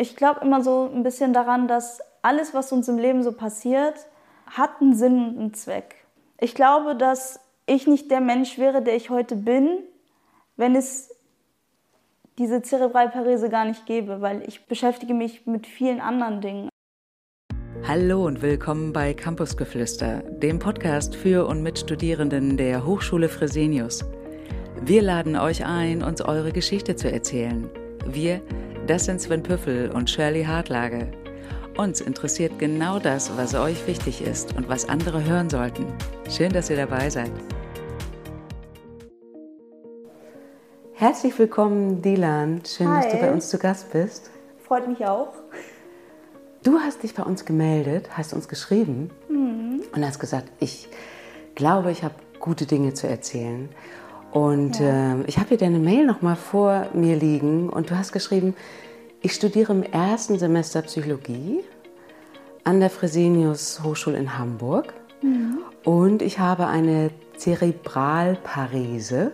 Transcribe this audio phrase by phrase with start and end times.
[0.00, 3.94] Ich glaube immer so ein bisschen daran, dass alles, was uns im Leben so passiert,
[4.46, 6.06] hat einen Sinn und einen Zweck.
[6.40, 9.80] Ich glaube, dass ich nicht der Mensch wäre, der ich heute bin,
[10.56, 11.10] wenn es
[12.38, 16.68] diese Zerebralparese gar nicht gäbe, weil ich beschäftige mich mit vielen anderen Dingen.
[17.84, 24.04] Hallo und willkommen bei Campusgeflüster, dem Podcast für und mit Studierenden der Hochschule Fresenius.
[24.80, 27.68] Wir laden euch ein, uns eure Geschichte zu erzählen.
[28.06, 28.40] Wir,
[28.88, 31.08] das sind Sven Püffel und Shirley Hartlage.
[31.76, 35.84] Uns interessiert genau das, was euch wichtig ist und was andere hören sollten.
[36.30, 37.30] Schön, dass ihr dabei seid.
[40.94, 42.62] Herzlich willkommen, Dilan.
[42.64, 43.02] Schön, Hi.
[43.02, 44.30] dass du bei uns zu Gast bist.
[44.66, 45.34] Freut mich auch.
[46.62, 50.88] Du hast dich bei uns gemeldet, hast uns geschrieben und hast gesagt, ich
[51.54, 53.68] glaube, ich habe gute Dinge zu erzählen.
[54.32, 58.12] Und äh, ich habe hier deine Mail noch mal vor mir liegen und du hast
[58.12, 58.54] geschrieben,
[59.22, 61.60] ich studiere im ersten Semester Psychologie
[62.64, 64.92] an der Fresenius Hochschule in Hamburg
[65.84, 69.32] und ich habe eine Zerebralparese.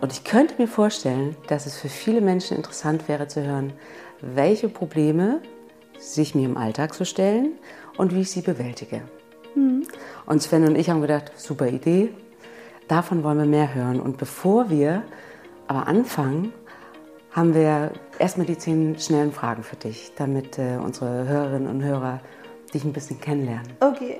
[0.00, 3.72] Und ich könnte mir vorstellen, dass es für viele Menschen interessant wäre zu hören,
[4.20, 5.40] welche Probleme
[5.98, 7.52] sich mir im Alltag so stellen
[7.96, 9.02] und wie ich sie bewältige.
[10.26, 12.10] Und Sven und ich haben gedacht, super Idee,
[12.88, 14.00] davon wollen wir mehr hören.
[14.00, 15.02] Und bevor wir
[15.66, 16.52] aber anfangen,
[17.32, 22.20] haben wir erstmal die zehn schnellen Fragen für dich, damit äh, unsere Hörerinnen und Hörer
[22.74, 23.68] dich ein bisschen kennenlernen.
[23.80, 24.18] Okay.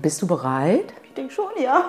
[0.00, 0.92] Bist du bereit?
[1.04, 1.86] Ich denke schon, ja.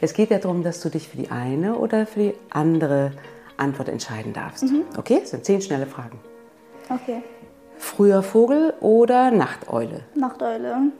[0.00, 3.12] Es geht ja darum, dass du dich für die eine oder für die andere
[3.56, 4.64] Antwort entscheiden darfst.
[4.96, 5.18] Okay?
[5.20, 6.18] Das sind zehn schnelle Fragen.
[6.88, 7.22] Okay.
[7.76, 10.00] Früher Vogel oder Nachteule?
[10.14, 10.90] Nachteule.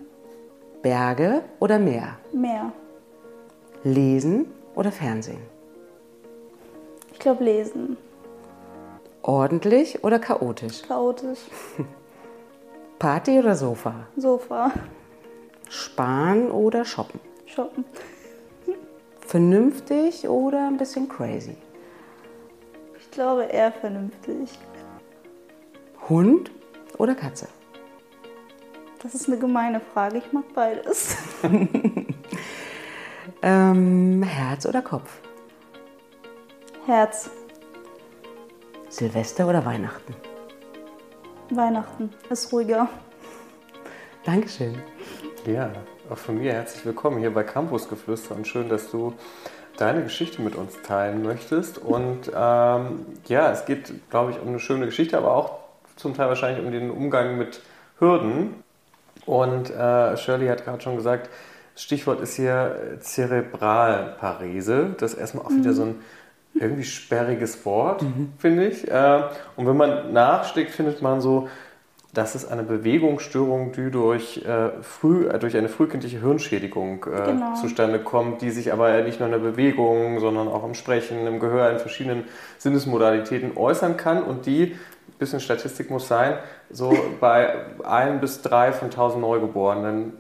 [0.83, 2.19] Berge oder Meer?
[2.33, 2.73] Mehr.
[3.83, 4.47] Lesen
[4.79, 5.43] oder Fernsehen?
[7.13, 7.97] Ich glaube lesen.
[9.23, 10.83] Ordentlich oder chaotisch?
[10.83, 11.41] Chaotisch.
[13.01, 14.07] Party oder Sofa?
[14.17, 14.71] Sofa.
[15.69, 17.19] Sparen oder shoppen?
[17.45, 17.85] Shoppen.
[19.21, 21.57] Vernünftig oder ein bisschen crazy?
[23.01, 24.49] Ich glaube eher vernünftig.
[26.09, 26.53] Hund
[26.99, 27.49] oder Katze?
[29.03, 30.19] Das ist eine gemeine Frage.
[30.19, 31.17] Ich mag beides.
[33.41, 35.21] Ähm, Herz oder Kopf?
[36.87, 37.31] Herz.
[38.89, 40.15] Silvester oder Weihnachten?
[41.51, 42.89] Weihnachten ist ruhiger.
[44.25, 44.83] Dankeschön.
[45.47, 45.71] Ja,
[46.11, 49.15] auch von mir herzlich willkommen hier bei Campusgeflüster und schön, dass du
[49.77, 51.79] deine Geschichte mit uns teilen möchtest.
[51.79, 55.59] Und ähm, ja, es geht, glaube ich, um eine schöne Geschichte, aber auch
[55.95, 57.61] zum Teil wahrscheinlich um den Umgang mit
[58.01, 58.65] Hürden.
[59.27, 61.31] Und äh, Shirley hat gerade schon gesagt,
[61.79, 64.95] Stichwort ist hier Zerebralparese.
[64.99, 65.95] Das ist erstmal auch wieder so ein
[66.55, 68.05] irgendwie sperriges Wort,
[68.39, 68.91] finde ich.
[68.91, 69.23] Äh,
[69.57, 71.49] und wenn man nachschlägt, findet man so,
[72.15, 77.55] das ist eine Bewegungsstörung, die durch, äh, früh, äh, durch eine frühkindliche Hirnschädigung äh, Genau.
[77.55, 81.39] zustande kommt, die sich aber nicht nur in der Bewegung, sondern auch im Sprechen, im
[81.39, 82.25] Gehör, in verschiedenen
[82.59, 86.39] Sinnesmodalitäten äußern kann und die, ein bisschen Statistik muss sein,
[86.71, 90.15] so bei ein bis drei von tausend Neugeborenen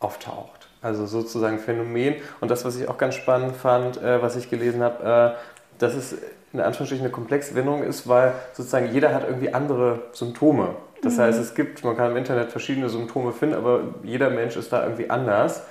[0.00, 0.57] auftaucht.
[0.80, 2.16] Also sozusagen Phänomen.
[2.40, 5.94] Und das, was ich auch ganz spannend fand, äh, was ich gelesen habe, äh, dass
[5.94, 6.16] es
[6.52, 10.76] in Anführungsstrichen eine Komplexwendung ist, weil sozusagen jeder hat irgendwie andere Symptome.
[11.02, 14.72] Das heißt, es gibt, man kann im Internet verschiedene Symptome finden, aber jeder Mensch ist
[14.72, 15.62] da irgendwie anders.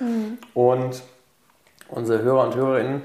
[0.54, 1.02] Und
[1.88, 3.02] unsere Hörer und Hörerinnen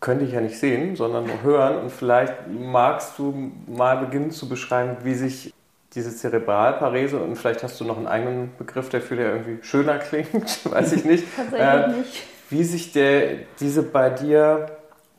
[0.00, 1.78] können dich ja nicht sehen, sondern nur hören.
[1.78, 5.54] Und vielleicht magst du mal beginnen zu beschreiben, wie sich
[5.96, 10.64] diese Zerebralparese und vielleicht hast du noch einen eigenen Begriff dafür, der irgendwie schöner klingt,
[10.70, 11.24] weiß ich nicht.
[11.34, 12.22] Tatsächlich Äh, nicht.
[12.50, 14.66] Wie sich der, diese bei dir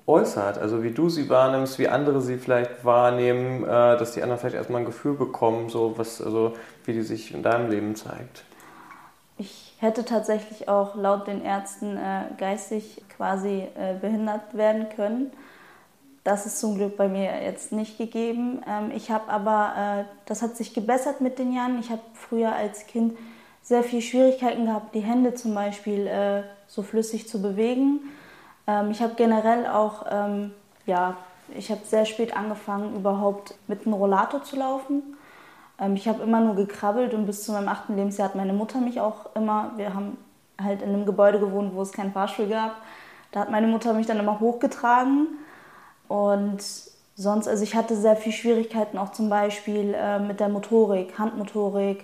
[0.05, 4.39] äußert, also wie du sie wahrnimmst, wie andere sie vielleicht wahrnehmen, äh, dass die anderen
[4.39, 6.53] vielleicht erstmal ein Gefühl bekommen, so was, also
[6.85, 8.43] wie die sich in deinem Leben zeigt.
[9.37, 15.31] Ich hätte tatsächlich auch laut den Ärzten äh, geistig quasi äh, behindert werden können.
[16.27, 18.61] Das ist zum Glück bei mir jetzt nicht gegeben.
[18.67, 21.79] Ähm, ich habe aber, äh, das hat sich gebessert mit den Jahren.
[21.79, 23.17] Ich habe früher als Kind
[23.61, 28.01] sehr viel Schwierigkeiten gehabt, die Hände zum Beispiel äh, so flüssig zu bewegen.
[28.67, 30.51] Ähm, ich habe generell auch, ähm,
[30.85, 31.15] ja,
[31.55, 35.15] ich habe sehr spät angefangen, überhaupt mit einem Rollator zu laufen.
[35.93, 38.99] Ich habe immer nur gekrabbelt und bis zu meinem achten Lebensjahr hat meine Mutter mich
[38.99, 40.17] auch immer, wir haben
[40.61, 42.81] halt in einem Gebäude gewohnt, wo es keinen Fahrstuhl gab.
[43.31, 45.27] Da hat meine Mutter mich dann immer hochgetragen.
[46.07, 46.59] Und
[47.15, 52.03] sonst, also ich hatte sehr viel Schwierigkeiten auch zum Beispiel äh, mit der Motorik, Handmotorik.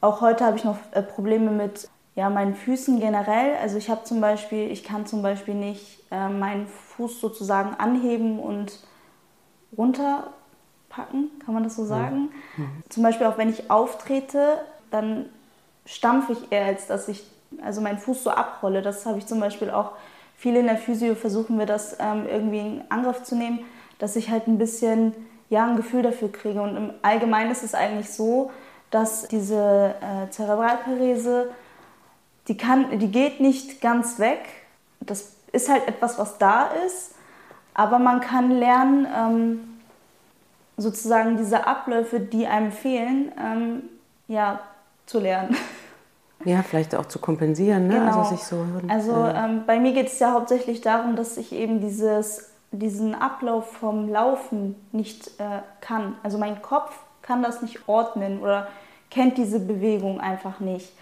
[0.00, 3.56] Auch heute habe ich noch äh, Probleme mit ja, meinen Füßen generell.
[3.60, 8.38] Also ich habe zum Beispiel, ich kann zum Beispiel nicht äh, meinen Fuß sozusagen anheben
[8.38, 8.78] und
[9.76, 10.28] runter
[10.88, 12.30] packen, kann man das so sagen?
[12.56, 12.82] Mhm.
[12.90, 14.58] Zum Beispiel auch wenn ich auftrete,
[14.90, 15.26] dann
[15.86, 17.24] stampfe ich eher, als dass ich
[17.62, 18.82] also meinen Fuß so abrolle.
[18.82, 19.92] Das habe ich zum Beispiel auch
[20.42, 23.60] viel in der Physio versuchen wir das ähm, irgendwie in Angriff zu nehmen,
[24.00, 25.14] dass ich halt ein bisschen
[25.48, 26.60] ja, ein Gefühl dafür kriege.
[26.60, 28.50] Und im Allgemeinen ist es eigentlich so,
[28.90, 31.50] dass diese äh, Zerebralparese,
[32.48, 34.40] die, kann, die geht nicht ganz weg.
[34.98, 37.14] Das ist halt etwas, was da ist.
[37.72, 39.78] Aber man kann lernen, ähm,
[40.76, 43.82] sozusagen diese Abläufe, die einem fehlen, ähm,
[44.26, 44.58] ja,
[45.06, 45.56] zu lernen.
[46.44, 47.94] Ja, vielleicht auch zu kompensieren, ne?
[47.94, 48.18] Genau.
[48.18, 51.80] Also, sich so, also ähm, bei mir geht es ja hauptsächlich darum, dass ich eben
[51.80, 56.16] dieses, diesen Ablauf vom Laufen nicht äh, kann.
[56.22, 56.92] Also mein Kopf
[57.22, 58.68] kann das nicht ordnen oder
[59.10, 60.92] kennt diese Bewegung einfach nicht.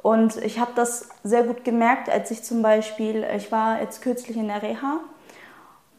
[0.00, 4.36] Und ich habe das sehr gut gemerkt, als ich zum Beispiel, ich war jetzt kürzlich
[4.36, 5.00] in der Reha,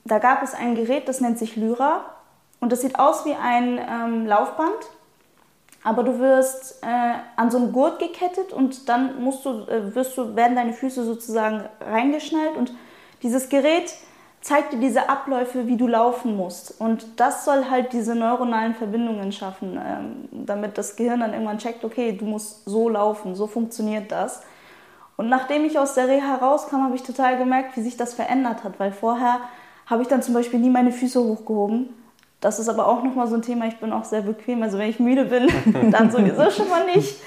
[0.05, 2.05] da gab es ein Gerät, das nennt sich Lyra
[2.61, 4.73] und das sieht aus wie ein ähm, Laufband,
[5.83, 10.17] aber du wirst äh, an so einen Gurt gekettet und dann musst du, äh, wirst
[10.17, 12.73] du, werden deine Füße sozusagen reingeschnallt und
[13.23, 13.93] dieses Gerät
[14.41, 16.79] zeigt dir diese Abläufe, wie du laufen musst.
[16.79, 21.83] Und das soll halt diese neuronalen Verbindungen schaffen, ähm, damit das Gehirn dann irgendwann checkt,
[21.83, 24.41] okay, du musst so laufen, so funktioniert das.
[25.17, 28.63] Und nachdem ich aus der Reha rauskam, habe ich total gemerkt, wie sich das verändert
[28.63, 29.41] hat, weil vorher
[29.85, 31.89] habe ich dann zum Beispiel nie meine Füße hochgehoben.
[32.41, 34.89] Das ist aber auch nochmal so ein Thema, ich bin auch sehr bequem, also wenn
[34.89, 35.49] ich müde bin,
[35.91, 37.21] dann sowieso schon mal nicht.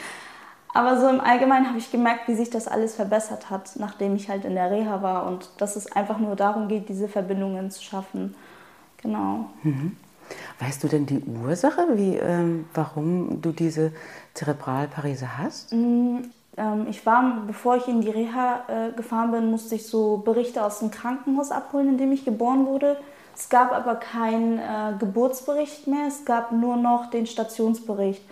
[0.75, 4.31] Aber so im Allgemeinen habe ich gemerkt, wie sich das alles verbessert hat, nachdem ich
[4.31, 7.83] halt in der Reha war und dass es einfach nur darum geht, diese Verbindungen zu
[7.83, 8.35] schaffen.
[9.03, 9.51] Genau.
[9.63, 9.97] Mhm.
[10.61, 13.93] Weißt du denn die Ursache, wie, ähm, warum du diese
[14.33, 15.75] Zerebralparese hast?
[15.75, 16.31] Mhm.
[16.57, 20.65] Ähm, ich war, bevor ich in die Reha äh, gefahren bin, musste ich so Berichte
[20.65, 22.97] aus dem Krankenhaus abholen, in dem ich geboren wurde.
[23.35, 28.23] Es gab aber keinen äh, Geburtsbericht mehr, es gab nur noch den Stationsbericht.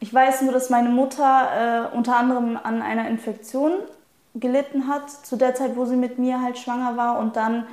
[0.00, 3.72] Ich weiß nur, dass meine Mutter äh, unter anderem an einer Infektion
[4.34, 7.18] gelitten hat, zu der Zeit, wo sie mit mir halt schwanger war.
[7.18, 7.66] Und dann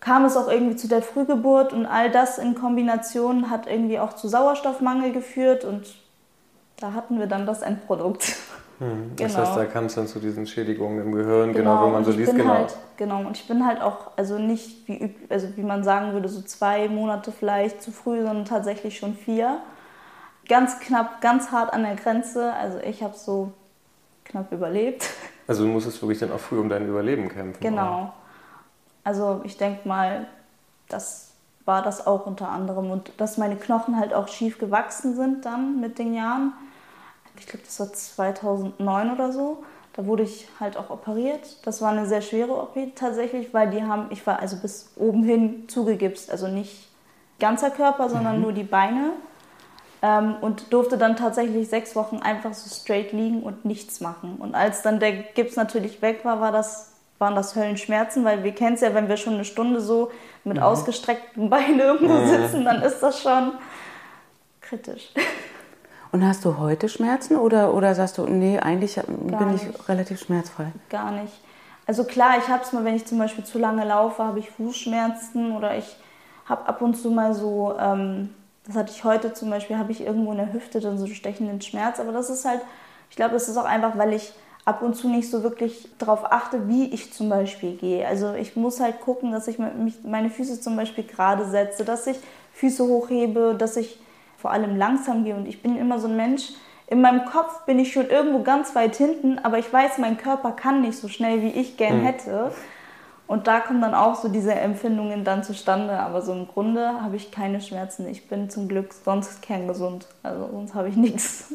[0.00, 4.14] kam es auch irgendwie zu der Frühgeburt und all das in Kombination hat irgendwie auch
[4.14, 5.94] zu Sauerstoffmangel geführt und
[6.78, 8.36] da hatten wir dann das Endprodukt.
[8.80, 9.46] Hm, das genau.
[9.46, 12.10] heißt, da kam es dann zu diesen Schädigungen im Gehirn, genau, genau wenn man so
[12.10, 12.54] liest, genau.
[12.54, 16.28] Halt, genau, und ich bin halt auch, also nicht wie, also wie man sagen würde,
[16.28, 19.60] so zwei Monate vielleicht zu früh, sondern tatsächlich schon vier
[20.50, 22.52] ganz knapp, ganz hart an der Grenze.
[22.52, 23.52] Also ich habe so
[24.24, 25.08] knapp überlebt.
[25.46, 27.60] Also du musstest wirklich dann auch früh um dein Überleben kämpfen.
[27.60, 28.02] Genau.
[28.02, 28.12] Oder?
[29.02, 30.28] Also ich denke mal,
[30.88, 31.32] das
[31.64, 32.88] war das auch unter anderem.
[32.88, 36.52] Und dass meine Knochen halt auch schief gewachsen sind dann mit den Jahren.
[37.40, 39.64] Ich glaube, das war 2009 oder so.
[39.94, 41.56] Da wurde ich halt auch operiert.
[41.64, 45.24] Das war eine sehr schwere OP tatsächlich, weil die haben, ich war also bis oben
[45.24, 46.30] hin zugegipst.
[46.30, 46.88] Also nicht
[47.40, 48.42] ganzer Körper, sondern mhm.
[48.42, 49.12] nur die Beine.
[50.02, 54.36] Ähm, und durfte dann tatsächlich sechs Wochen einfach so straight liegen und nichts machen.
[54.38, 58.52] Und als dann der Gips natürlich weg war, war das, waren das Höllenschmerzen, weil wir
[58.52, 60.10] kennen es ja, wenn wir schon eine Stunde so
[60.44, 60.62] mit mhm.
[60.62, 62.28] ausgestreckten Beinen irgendwo mhm.
[62.28, 63.52] sitzen, dann ist das schon
[64.60, 65.12] kritisch.
[66.12, 70.72] Und hast du heute Schmerzen oder, oder sagst du, nee, eigentlich bin ich relativ schmerzfrei?
[70.88, 71.32] Gar nicht.
[71.86, 74.50] Also klar, ich habe es mal, wenn ich zum Beispiel zu lange laufe, habe ich
[74.50, 75.96] Fußschmerzen oder ich
[76.46, 78.30] habe ab und zu mal so ähm,
[78.70, 81.14] das hatte ich heute zum Beispiel, habe ich irgendwo in der Hüfte dann so einen
[81.14, 81.98] stechenden Schmerz.
[81.98, 82.60] Aber das ist halt,
[83.08, 84.32] ich glaube, das ist auch einfach, weil ich
[84.64, 88.06] ab und zu nicht so wirklich darauf achte, wie ich zum Beispiel gehe.
[88.06, 92.06] Also ich muss halt gucken, dass ich mich, meine Füße zum Beispiel gerade setze, dass
[92.06, 92.18] ich
[92.52, 93.98] Füße hochhebe, dass ich
[94.40, 95.36] vor allem langsam gehe.
[95.36, 96.50] Und ich bin immer so ein Mensch,
[96.86, 100.50] in meinem Kopf bin ich schon irgendwo ganz weit hinten, aber ich weiß, mein Körper
[100.50, 102.04] kann nicht so schnell, wie ich gern mhm.
[102.04, 102.52] hätte.
[103.28, 106.00] Und da kommen dann auch so diese Empfindungen dann zustande.
[106.00, 108.08] Aber so im Grunde habe ich keine Schmerzen.
[108.08, 110.08] Ich bin zum Glück sonst kerngesund.
[110.24, 111.54] Also sonst habe ich nichts.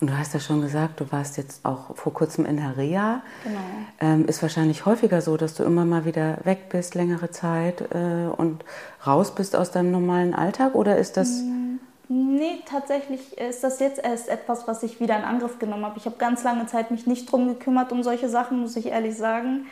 [0.00, 3.22] Und du hast ja schon gesagt, du warst jetzt auch vor kurzem in der Reha.
[3.44, 3.58] Genau.
[4.00, 8.28] Ähm, ist wahrscheinlich häufiger so, dass du immer mal wieder weg bist, längere Zeit äh,
[8.36, 8.64] und
[9.06, 10.74] raus bist aus deinem normalen Alltag?
[10.74, 11.42] Oder ist das.
[11.42, 11.76] Mm,
[12.08, 15.98] nee, tatsächlich ist das jetzt erst etwas, was ich wieder in Angriff genommen habe.
[15.98, 19.16] Ich habe ganz lange Zeit mich nicht drum gekümmert um solche Sachen, muss ich ehrlich
[19.16, 19.66] sagen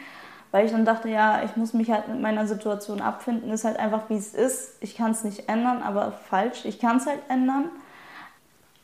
[0.50, 3.78] weil ich dann dachte, ja, ich muss mich halt mit meiner Situation abfinden, ist halt
[3.78, 4.76] einfach wie es ist.
[4.80, 7.66] Ich kann es nicht ändern, aber falsch, ich kann es halt ändern.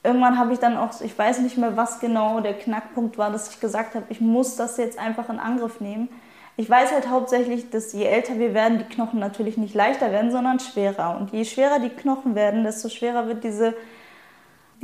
[0.04, 3.50] Irgendwann habe ich dann auch, ich weiß nicht mehr, was genau der Knackpunkt war, dass
[3.50, 6.08] ich gesagt habe, ich muss das jetzt einfach in Angriff nehmen.
[6.56, 10.30] Ich weiß halt hauptsächlich, dass je älter wir werden, die Knochen natürlich nicht leichter werden,
[10.30, 11.16] sondern schwerer.
[11.18, 13.74] Und je schwerer die Knochen werden, desto schwerer wird diese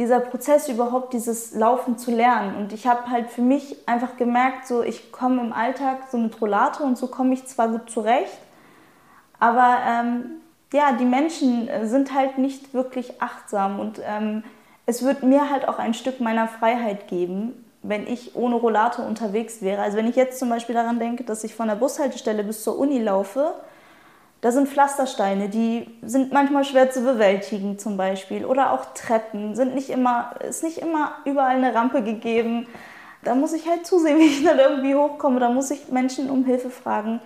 [0.01, 2.57] dieser Prozess überhaupt, dieses Laufen zu lernen.
[2.57, 6.41] Und ich habe halt für mich einfach gemerkt, so ich komme im Alltag so mit
[6.41, 8.39] Rollator und so komme ich zwar gut zurecht,
[9.39, 10.41] aber ähm,
[10.73, 14.43] ja, die Menschen sind halt nicht wirklich achtsam und ähm,
[14.91, 19.63] es wird mir halt auch ein Stück meiner Freiheit geben, wenn ich ohne Rollator unterwegs
[19.63, 19.83] wäre.
[19.83, 22.77] Also wenn ich jetzt zum Beispiel daran denke, dass ich von der Bushaltestelle bis zur
[22.77, 23.55] Uni laufe,
[24.41, 28.45] da sind Pflastersteine, die sind manchmal schwer zu bewältigen zum Beispiel.
[28.45, 32.67] Oder auch Treppen, sind nicht immer, ist nicht immer überall eine Rampe gegeben.
[33.23, 35.39] Da muss ich halt zusehen, wie ich dann irgendwie hochkomme.
[35.39, 37.21] Da muss ich Menschen um Hilfe fragen.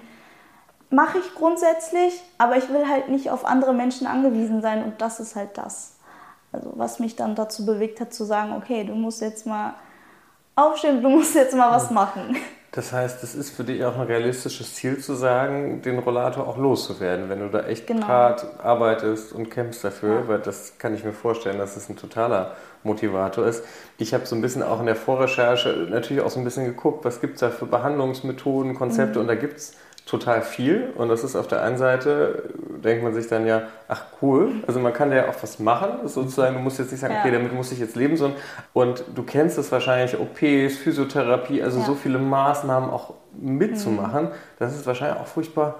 [0.91, 5.19] Mache ich grundsätzlich, aber ich will halt nicht auf andere Menschen angewiesen sein und das
[5.19, 5.94] ist halt das.
[6.55, 9.75] Also was mich dann dazu bewegt hat zu sagen, okay, du musst jetzt mal
[10.55, 12.37] aufstehen, du musst jetzt mal was machen.
[12.71, 16.59] Das heißt, es ist für dich auch ein realistisches Ziel zu sagen, den Rollator auch
[16.59, 18.09] loszuwerden, wenn du da echt genau.
[18.09, 20.29] hart arbeitest und kämpfst dafür, ja.
[20.29, 23.65] weil das kann ich mir vorstellen, dass es ein totaler Motivator ist.
[23.99, 27.05] Ich habe so ein bisschen auch in der Vorrecherche natürlich auch so ein bisschen geguckt,
[27.05, 29.23] was gibt es da für Behandlungsmethoden, Konzepte mhm.
[29.23, 29.75] und da gibt es
[30.07, 32.51] total viel und das ist auf der einen Seite,
[32.85, 36.57] denkt man sich dann ja, ach cool, also man kann ja auch was machen, sozusagen,
[36.57, 37.21] du musst jetzt nicht sagen, ja.
[37.21, 38.39] okay, damit muss ich jetzt leben, sondern
[38.75, 41.87] und du kennst es wahrscheinlich, OPs, Physiotherapie, also ja.
[41.87, 44.31] so viele Maßnahmen auch mitzumachen, mhm.
[44.59, 45.77] das ist wahrscheinlich auch furchtbar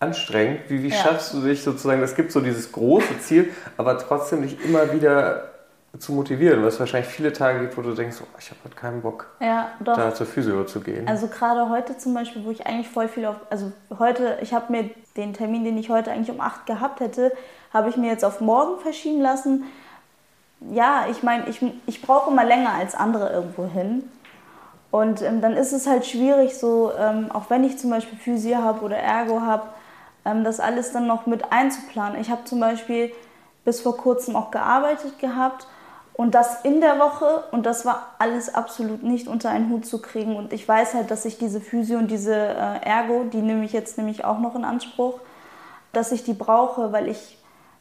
[0.00, 0.60] anstrengend.
[0.68, 0.96] Wie, wie ja.
[0.96, 5.55] schaffst du dich sozusagen, es gibt so dieses große Ziel, aber trotzdem nicht immer wieder
[5.98, 8.76] zu motivieren, weil es wahrscheinlich viele Tage gibt, wo du denkst, oh, ich habe halt
[8.76, 11.08] keinen Bock, ja, da zur Physio zu gehen.
[11.08, 14.72] Also gerade heute zum Beispiel, wo ich eigentlich voll viel auf, also heute, ich habe
[14.72, 17.32] mir den Termin, den ich heute eigentlich um 8 gehabt hätte,
[17.72, 19.64] habe ich mir jetzt auf morgen verschieben lassen.
[20.72, 24.04] Ja, ich meine, ich, ich brauche immer länger als andere irgendwo hin.
[24.90, 28.58] Und ähm, dann ist es halt schwierig, so, ähm, auch wenn ich zum Beispiel Physio
[28.58, 29.64] habe oder Ergo habe,
[30.24, 32.20] ähm, das alles dann noch mit einzuplanen.
[32.20, 33.12] Ich habe zum Beispiel
[33.64, 35.66] bis vor kurzem auch gearbeitet gehabt
[36.16, 40.00] und das in der Woche und das war alles absolut nicht unter einen Hut zu
[40.00, 40.34] kriegen.
[40.34, 43.74] Und ich weiß halt, dass ich diese Physio und diese äh, Ergo, die nehme ich
[43.74, 45.20] jetzt nämlich auch noch in Anspruch,
[45.92, 47.36] dass ich die brauche, weil ich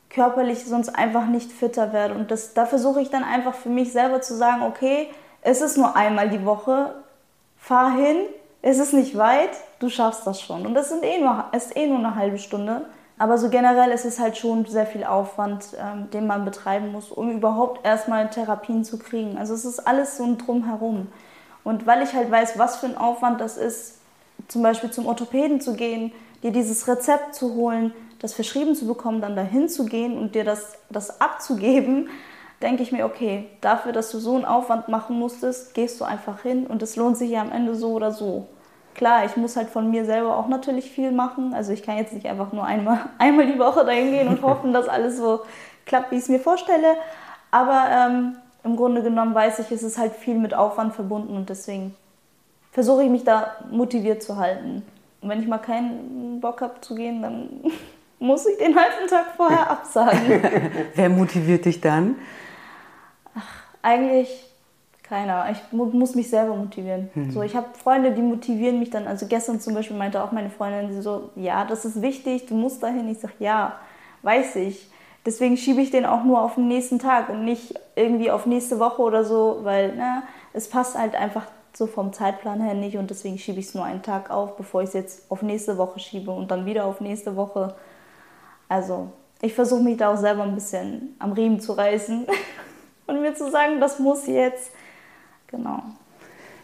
[0.09, 2.13] körperlich sonst einfach nicht fitter werde.
[2.15, 5.09] Und das, da versuche ich dann einfach für mich selber zu sagen, okay,
[5.41, 6.93] es ist nur einmal die Woche,
[7.57, 8.17] fahr hin,
[8.61, 10.65] es ist nicht weit, du schaffst das schon.
[10.65, 12.85] Und das sind eh nur, ist eh nur eine halbe Stunde.
[13.17, 17.11] Aber so generell ist es halt schon sehr viel Aufwand, ähm, den man betreiben muss,
[17.11, 19.37] um überhaupt erstmal Therapien zu kriegen.
[19.37, 21.07] Also es ist alles so ein Drumherum.
[21.63, 23.99] Und weil ich halt weiß, was für ein Aufwand das ist,
[24.49, 26.11] zum Beispiel zum Orthopäden zu gehen,
[26.43, 30.43] dir dieses Rezept zu holen, das verschrieben zu bekommen, dann dahin zu gehen und dir
[30.43, 32.09] das, das abzugeben,
[32.61, 36.41] denke ich mir, okay, dafür, dass du so einen Aufwand machen musstest, gehst du einfach
[36.41, 38.47] hin und es lohnt sich ja am Ende so oder so
[38.95, 41.53] klar, ich muss halt von mir selber auch natürlich viel machen.
[41.53, 44.73] Also ich kann jetzt nicht einfach nur einmal, einmal die Woche dahin gehen und hoffen,
[44.73, 45.41] dass alles so
[45.85, 46.95] klappt, wie ich es mir vorstelle.
[47.51, 51.49] Aber ähm, im Grunde genommen weiß ich, es ist halt viel mit Aufwand verbunden und
[51.49, 51.95] deswegen
[52.71, 54.83] versuche ich mich da motiviert zu halten.
[55.21, 57.49] Und wenn ich mal keinen Bock habe zu gehen, dann
[58.19, 60.41] muss ich den halben Tag vorher absagen.
[60.95, 62.15] Wer motiviert dich dann?
[63.35, 64.43] Ach, eigentlich
[65.07, 65.47] keiner.
[65.51, 67.09] Ich muss mich selber motivieren.
[67.13, 67.31] Mhm.
[67.31, 69.07] So, ich habe Freunde, die motivieren mich dann.
[69.07, 72.55] Also gestern zum Beispiel meinte auch meine Freundin, sie so, ja, das ist wichtig, du
[72.55, 73.07] musst dahin.
[73.09, 73.79] Ich sage, ja,
[74.23, 74.89] weiß ich.
[75.25, 78.79] Deswegen schiebe ich den auch nur auf den nächsten Tag und nicht irgendwie auf nächste
[78.79, 83.09] Woche oder so, weil na, es passt halt einfach so vom Zeitplan her nicht und
[83.09, 85.99] deswegen schiebe ich es nur einen Tag auf, bevor ich es jetzt auf nächste Woche
[85.99, 87.75] schiebe und dann wieder auf nächste Woche.
[88.69, 89.09] Also
[89.41, 92.27] ich versuche mich da auch selber ein bisschen am Riemen zu reißen
[93.07, 94.71] und mir zu sagen, das muss jetzt.
[95.55, 95.83] Genau.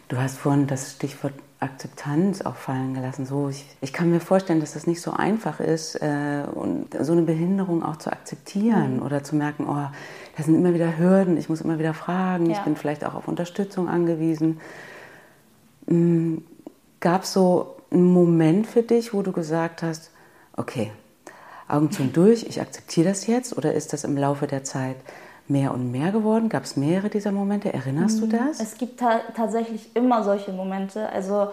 [0.10, 3.25] Du hast vorhin das Stichwort Akzeptanz auch fallen gelassen.
[3.25, 7.12] So, ich, ich kann mir vorstellen, dass das nicht so einfach ist, äh, und so
[7.12, 9.03] eine Behinderung auch zu akzeptieren mhm.
[9.03, 9.88] oder zu merken, oh,
[10.36, 12.57] da sind immer wieder Hürden, ich muss immer wieder fragen, ja.
[12.57, 14.60] ich bin vielleicht auch auf Unterstützung angewiesen.
[15.86, 16.43] Mhm.
[17.00, 20.12] Gab es so einen Moment für dich, wo du gesagt hast,
[20.57, 20.91] okay,
[21.67, 24.98] Augen zu und durch, ich akzeptiere das jetzt oder ist das im Laufe der Zeit
[25.48, 26.50] mehr und mehr geworden?
[26.50, 27.74] Gab es mehrere dieser Momente?
[27.74, 28.31] Erinnerst du mhm.
[28.31, 28.60] das?
[28.60, 31.10] Es gibt ta tatsächlich immer solche Momente.
[31.10, 31.50] Also,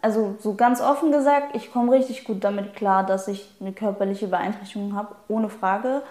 [0.00, 4.28] also so ganz offen gesagt, ich komme richtig gut damit klar, dass ich eine körperliche
[4.28, 6.02] Beeinträchtigung habe, ohne Frage,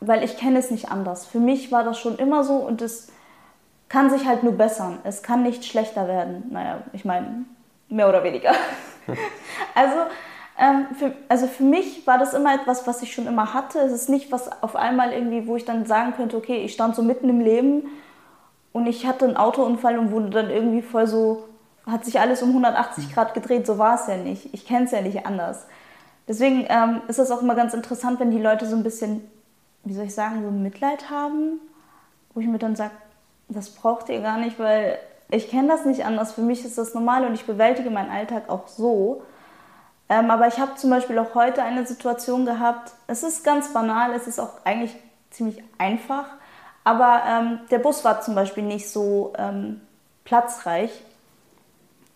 [0.00, 1.26] weil ich kenne es nicht anders.
[1.26, 3.08] Für mich war das schon immer so und es
[3.88, 4.98] kann sich halt nur bessern.
[5.04, 6.44] Es kann nicht schlechter werden.
[6.50, 7.44] Naja, ich meine,
[7.88, 8.52] mehr oder weniger.
[9.74, 9.96] also
[10.58, 13.78] ähm, für, also für mich war das immer etwas, was ich schon immer hatte.
[13.80, 16.94] Es ist nicht was auf einmal irgendwie, wo ich dann sagen könnte, okay, ich stand
[16.94, 17.84] so mitten im Leben
[18.72, 21.44] und ich hatte einen Autounfall und wurde dann irgendwie voll so,
[21.86, 23.66] hat sich alles um 180 Grad gedreht.
[23.66, 24.52] So war es ja nicht.
[24.52, 25.66] Ich kenne es ja nicht anders.
[26.28, 29.28] Deswegen ähm, ist das auch immer ganz interessant, wenn die Leute so ein bisschen,
[29.84, 31.60] wie soll ich sagen, so Mitleid haben,
[32.34, 32.92] wo ich mir dann sage,
[33.48, 34.98] das braucht ihr gar nicht, weil
[35.30, 36.32] ich kenne das nicht anders.
[36.32, 39.22] Für mich ist das normal und ich bewältige meinen Alltag auch so.
[40.12, 44.12] Ähm, aber ich habe zum Beispiel auch heute eine Situation gehabt, es ist ganz banal,
[44.12, 44.94] es ist auch eigentlich
[45.30, 46.26] ziemlich einfach,
[46.84, 49.80] aber ähm, der Bus war zum Beispiel nicht so ähm,
[50.24, 50.90] platzreich.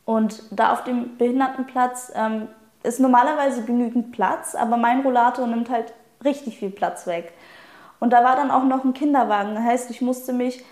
[0.04, 2.48] Und da auf dem Behindertenplatz ähm,
[2.82, 7.32] ist normalerweise genügend Platz, aber mein Rollator nimmt halt richtig viel Platz weg.
[7.98, 9.54] Und da war dann auch noch ein Kinderwagen.
[9.54, 10.62] Das heißt, ich musste mich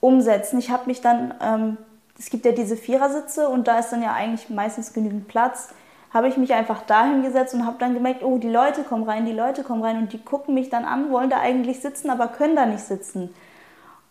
[0.00, 0.58] umsetzen.
[0.58, 1.78] Ich habe mich dann, ähm,
[2.18, 5.70] es gibt ja diese Vierersitze und da ist dann ja eigentlich meistens genügend Platz.
[6.14, 9.26] Habe ich mich einfach dahin gesetzt und habe dann gemerkt, oh, die Leute kommen rein,
[9.26, 12.28] die Leute kommen rein und die gucken mich dann an, wollen da eigentlich sitzen, aber
[12.28, 13.34] können da nicht sitzen.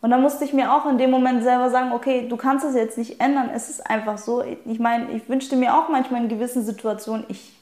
[0.02, 2.76] Und da musste ich mir auch in dem Moment selber sagen, okay, du kannst es
[2.76, 4.44] jetzt nicht ändern, es ist einfach so.
[4.66, 7.58] Ich meine, ich wünschte mir auch manchmal in gewissen Situationen, ich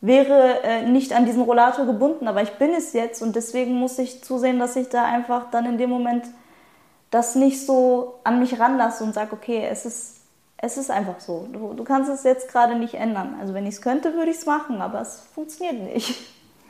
[0.00, 3.98] wäre äh, nicht an diesen Rollator gebunden, aber ich bin es jetzt und deswegen muss
[3.98, 6.24] ich zusehen, dass ich da einfach dann in dem Moment
[7.10, 10.17] das nicht so an mich ranlasse und sage, okay, es ist,
[10.60, 11.48] es ist einfach so.
[11.52, 13.36] Du, du kannst es jetzt gerade nicht ändern.
[13.40, 16.20] Also wenn ich es könnte, würde ich es machen, aber es funktioniert nicht.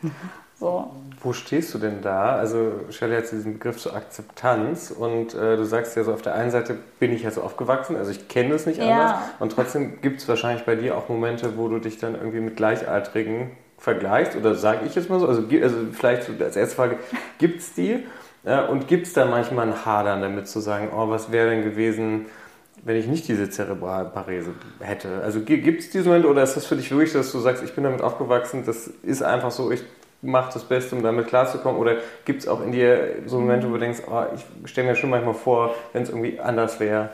[0.60, 0.90] So.
[1.22, 2.34] Wo stehst du denn da?
[2.34, 6.34] Also Shelley hat diesen Begriff zur Akzeptanz und äh, du sagst ja so, auf der
[6.34, 9.30] einen Seite bin ich ja so aufgewachsen, also ich kenne es nicht anders ja.
[9.38, 12.56] und trotzdem gibt es wahrscheinlich bei dir auch Momente, wo du dich dann irgendwie mit
[12.56, 16.98] Gleichaltrigen vergleichst oder sage ich jetzt mal so, also, also vielleicht als erste Frage,
[17.38, 18.04] gibt es die
[18.44, 21.62] ja, und gibt es da manchmal ein Hadern damit zu sagen, oh, was wäre denn
[21.62, 22.26] gewesen,
[22.84, 25.22] wenn ich nicht diese Zerebralparese hätte?
[25.22, 27.74] Also gibt es diesen Moment oder ist das für dich wirklich, dass du sagst, ich
[27.74, 29.82] bin damit aufgewachsen, das ist einfach so, ich
[30.22, 31.80] mach das Beste, um damit klarzukommen?
[31.80, 34.96] Oder gibt es auch in dir so Momente, wo du denkst, oh, ich stelle mir
[34.96, 37.10] schon manchmal vor, wenn es irgendwie anders wäre?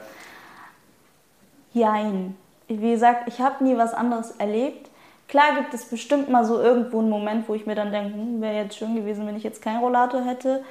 [1.72, 2.36] Jein.
[2.68, 4.90] Wie gesagt, ich habe nie was anderes erlebt.
[5.28, 8.40] Klar gibt es bestimmt mal so irgendwo einen Moment, wo ich mir dann denke, hm,
[8.40, 10.62] wäre jetzt schön gewesen, wenn ich jetzt keinen Rollator hätte.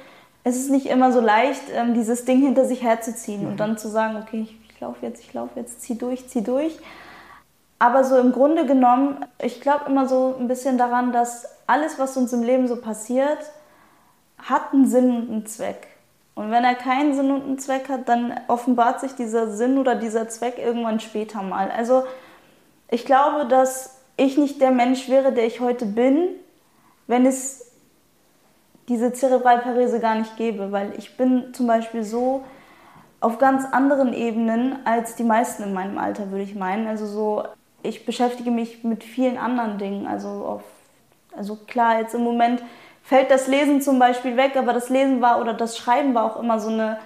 [0.42, 3.48] Es ist nicht immer so leicht, ähm, dieses Ding hinter sich herzuziehen mhm.
[3.48, 6.78] und dann zu sagen, okay, ich laufe jetzt, ich laufe jetzt, zieh durch, zieh durch.
[7.78, 12.16] Aber so im Grunde genommen, ich glaube immer so ein bisschen daran, dass alles, was
[12.16, 13.38] uns im Leben so passiert,
[14.38, 15.88] hat einen Sinn und einen Zweck.
[16.34, 19.94] Und wenn er keinen Sinn und einen Zweck hat, dann offenbart sich dieser Sinn oder
[19.94, 21.70] dieser Zweck irgendwann später mal.
[21.70, 22.04] Also
[22.90, 26.28] ich glaube, dass ich nicht der Mensch wäre, der ich heute bin,
[27.06, 27.72] wenn es
[28.88, 32.44] diese Zerebralparese gar nicht gäbe, weil ich bin zum Beispiel so
[33.24, 36.86] auf ganz anderen Ebenen als die meisten in meinem Alter, würde ich meinen.
[36.86, 37.44] Also so,
[37.82, 40.62] ich beschäftige mich mit vielen anderen Dingen, also auf
[41.36, 42.62] also klar, jetzt im Moment
[43.02, 46.38] fällt das Lesen zum Beispiel weg, aber das Lesen war oder das Schreiben war auch
[46.38, 46.98] immer so eine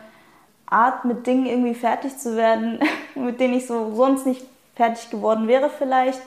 [0.66, 2.80] Art, mit Dingen irgendwie fertig zu werden,
[3.14, 6.20] mit denen ich so sonst nicht fertig geworden wäre vielleicht.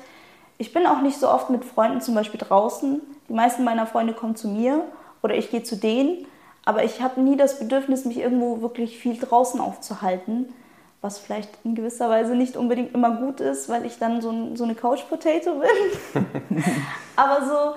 [0.58, 3.02] Ich bin auch nicht so oft mit Freunden zum Beispiel draußen.
[3.28, 4.86] Die meisten meiner Freunde kommen zu mir
[5.22, 6.26] oder ich gehe zu denen.
[6.66, 10.54] Aber ich habe nie das Bedürfnis, mich irgendwo wirklich viel draußen aufzuhalten,
[11.02, 14.64] was vielleicht in gewisser Weise nicht unbedingt immer gut ist, weil ich dann so, so
[14.64, 16.24] eine Couch-Potato bin.
[17.16, 17.76] Aber so,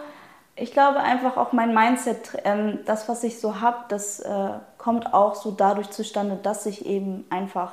[0.56, 5.14] ich glaube einfach auch mein Mindset, ähm, das, was ich so habe, das äh, kommt
[5.14, 7.72] auch so dadurch zustande, dass ich eben einfach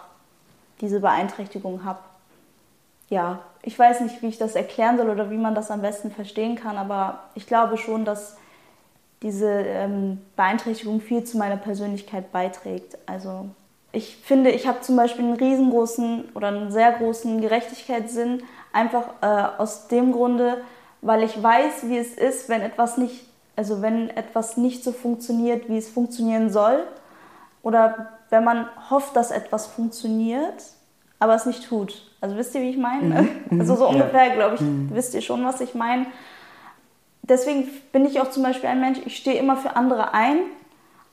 [0.80, 2.00] diese Beeinträchtigung habe.
[3.10, 6.12] Ja, ich weiß nicht, wie ich das erklären soll oder wie man das am besten
[6.12, 8.38] verstehen kann, aber ich glaube schon, dass
[9.22, 12.98] diese ähm, Beeinträchtigung viel zu meiner Persönlichkeit beiträgt.
[13.06, 13.50] Also
[13.92, 19.58] ich finde, ich habe zum Beispiel einen riesengroßen oder einen sehr großen Gerechtigkeitssinn, einfach äh,
[19.58, 20.62] aus dem Grunde,
[21.02, 25.68] weil ich weiß, wie es ist, wenn etwas nicht, also wenn etwas nicht so funktioniert,
[25.68, 26.84] wie es funktionieren soll,
[27.64, 30.64] oder wenn man hofft, dass etwas funktioniert,
[31.20, 32.12] aber es nicht tut.
[32.22, 33.22] Also wisst ihr, wie ich meine?
[33.50, 33.60] Mhm.
[33.60, 34.34] Also so ungefähr, ja.
[34.34, 34.90] glaube ich, mhm.
[34.94, 36.08] wisst ihr schon, was ich meine.
[37.24, 40.40] Deswegen bin ich auch zum Beispiel ein Mensch, ich stehe immer für andere ein,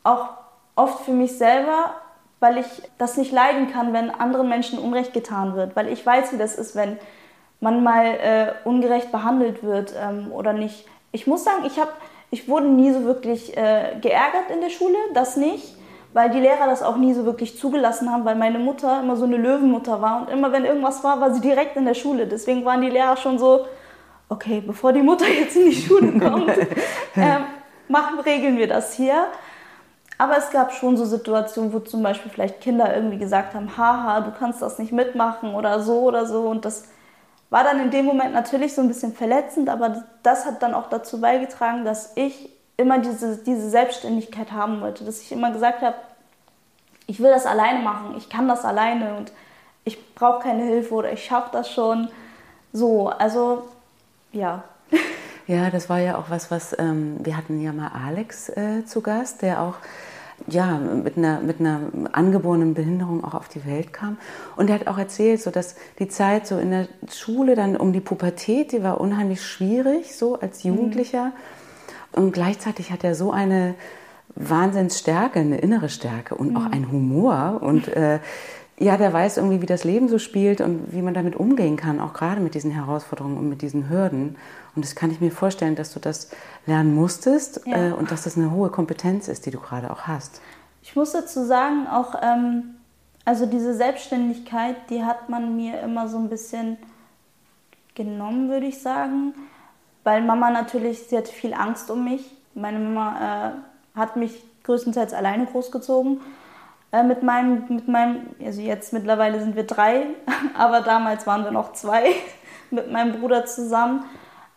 [0.04, 0.30] auch
[0.74, 1.94] oft für mich selber,
[2.40, 2.66] weil ich
[2.98, 6.54] das nicht leiden kann, wenn anderen Menschen Unrecht getan wird, weil ich weiß, wie das
[6.54, 6.98] ist, wenn
[7.60, 10.86] man mal äh, ungerecht behandelt wird ähm, oder nicht.
[11.10, 11.92] Ich muss sagen, ich, hab,
[12.30, 15.76] ich wurde nie so wirklich äh, geärgert in der Schule, das nicht,
[16.12, 19.24] weil die Lehrer das auch nie so wirklich zugelassen haben, weil meine Mutter immer so
[19.24, 22.26] eine Löwenmutter war und immer wenn irgendwas war, war sie direkt in der Schule.
[22.26, 23.66] Deswegen waren die Lehrer schon so,
[24.28, 26.50] okay, bevor die Mutter jetzt in die Schule kommt,
[27.16, 27.44] ähm,
[27.88, 29.26] machen, regeln wir das hier.
[30.20, 34.20] Aber es gab schon so Situationen, wo zum Beispiel vielleicht Kinder irgendwie gesagt haben, haha,
[34.20, 36.88] du kannst das nicht mitmachen oder so oder so und das
[37.50, 40.88] war dann in dem Moment natürlich so ein bisschen verletzend, aber das hat dann auch
[40.90, 45.96] dazu beigetragen, dass ich immer diese, diese Selbstständigkeit haben wollte, dass ich immer gesagt habe,
[47.06, 49.32] ich will das alleine machen, ich kann das alleine und
[49.84, 52.08] ich brauche keine Hilfe oder ich schaffe das schon.
[52.72, 53.66] So, also
[54.32, 54.64] ja.
[55.46, 59.00] Ja, das war ja auch was, was ähm, wir hatten ja mal Alex äh, zu
[59.00, 59.76] Gast, der auch
[60.46, 61.80] ja, mit einer, mit einer
[62.12, 64.18] angeborenen Behinderung auch auf die Welt kam.
[64.56, 67.92] Und er hat auch erzählt, so dass die Zeit so in der Schule dann um
[67.92, 70.74] die Pubertät, die war unheimlich schwierig, so als mhm.
[70.74, 71.26] Jugendlicher.
[71.26, 72.22] Mhm.
[72.22, 73.74] Und gleichzeitig hat er so eine
[74.34, 76.56] Wahnsinnsstärke, eine innere Stärke und mhm.
[76.56, 77.58] auch einen Humor.
[77.60, 78.20] Und äh,
[78.78, 82.00] ja, der weiß irgendwie, wie das Leben so spielt und wie man damit umgehen kann,
[82.00, 84.36] auch gerade mit diesen Herausforderungen und mit diesen Hürden.
[84.76, 86.30] Und das kann ich mir vorstellen, dass du das
[86.66, 87.88] lernen musstest ja.
[87.88, 90.40] äh, und dass das eine hohe Kompetenz ist, die du gerade auch hast.
[90.82, 92.76] Ich muss dazu sagen, auch ähm,
[93.24, 96.78] also diese Selbstständigkeit, die hat man mir immer so ein bisschen
[97.94, 99.34] genommen, würde ich sagen,
[100.04, 102.34] weil Mama natürlich, sie hatte viel Angst um mich.
[102.54, 103.16] Meine Mama
[103.48, 106.20] äh, hat mich größtenteils alleine großgezogen.
[106.90, 110.06] Äh, mit, meinem, mit meinem, also jetzt mittlerweile sind wir drei,
[110.56, 112.06] aber damals waren wir noch zwei
[112.70, 114.04] mit meinem Bruder zusammen.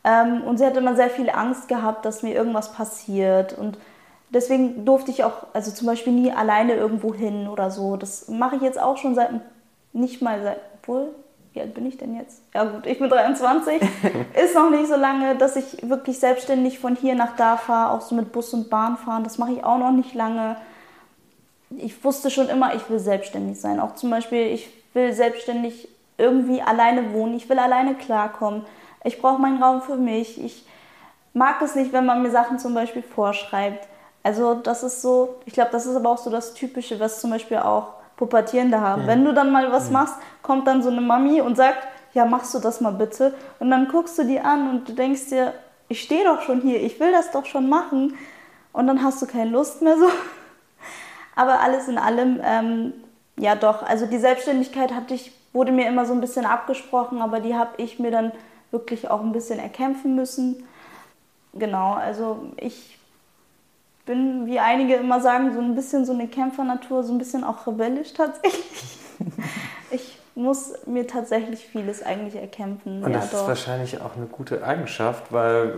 [0.04, 3.58] Ähm, und sie hatte immer sehr viel Angst gehabt, dass mir irgendwas passiert.
[3.58, 3.78] Und
[4.30, 7.98] deswegen durfte ich auch, also zum Beispiel nie alleine irgendwo hin oder so.
[7.98, 9.30] Das mache ich jetzt auch schon seit,
[9.94, 11.14] nicht mal seit, obwohl,
[11.54, 12.42] wie alt bin ich denn jetzt?
[12.56, 13.82] Ja gut, ich bin 23.
[14.42, 18.02] ist noch nicht so lange, dass ich wirklich selbstständig von hier nach da fahre, auch
[18.02, 19.26] so mit Bus und Bahn fahren.
[19.26, 20.56] Das mache ich auch noch nicht lange.
[21.78, 23.80] Ich wusste schon immer, ich will selbstständig sein.
[23.80, 27.36] Auch zum Beispiel, ich will selbstständig irgendwie alleine wohnen.
[27.36, 28.66] Ich will alleine klarkommen.
[29.04, 30.44] Ich brauche meinen Raum für mich.
[30.44, 30.66] Ich
[31.34, 33.88] mag es nicht, wenn man mir Sachen zum Beispiel vorschreibt.
[34.24, 37.32] Also das ist so, ich glaube, das ist aber auch so das Typische, was zum
[37.32, 39.04] Beispiel auch Pubertierende haben.
[39.04, 39.08] Ja.
[39.08, 39.94] Wenn du dann mal was ja.
[39.94, 43.34] machst, kommt dann so eine Mami und sagt, ja, machst du das mal bitte.
[43.60, 45.54] Und dann guckst du die an und du denkst dir,
[45.88, 48.18] ich stehe doch schon hier, ich will das doch schon machen.
[48.74, 50.08] Und dann hast du keine Lust mehr so.
[51.42, 52.94] Aber alles in allem, ähm,
[53.36, 57.40] ja doch, also die Selbstständigkeit hatte ich, wurde mir immer so ein bisschen abgesprochen, aber
[57.40, 58.32] die habe ich mir dann
[58.70, 60.68] wirklich auch ein bisschen erkämpfen müssen.
[61.54, 63.00] Genau, also ich
[64.06, 67.66] bin, wie einige immer sagen, so ein bisschen so eine Kämpfernatur, so ein bisschen auch
[67.66, 69.00] rebellisch tatsächlich.
[69.90, 73.04] ich muss mir tatsächlich vieles eigentlich erkämpfen.
[73.04, 73.40] Und ja, das doch.
[73.40, 75.74] ist wahrscheinlich auch eine gute Eigenschaft, weil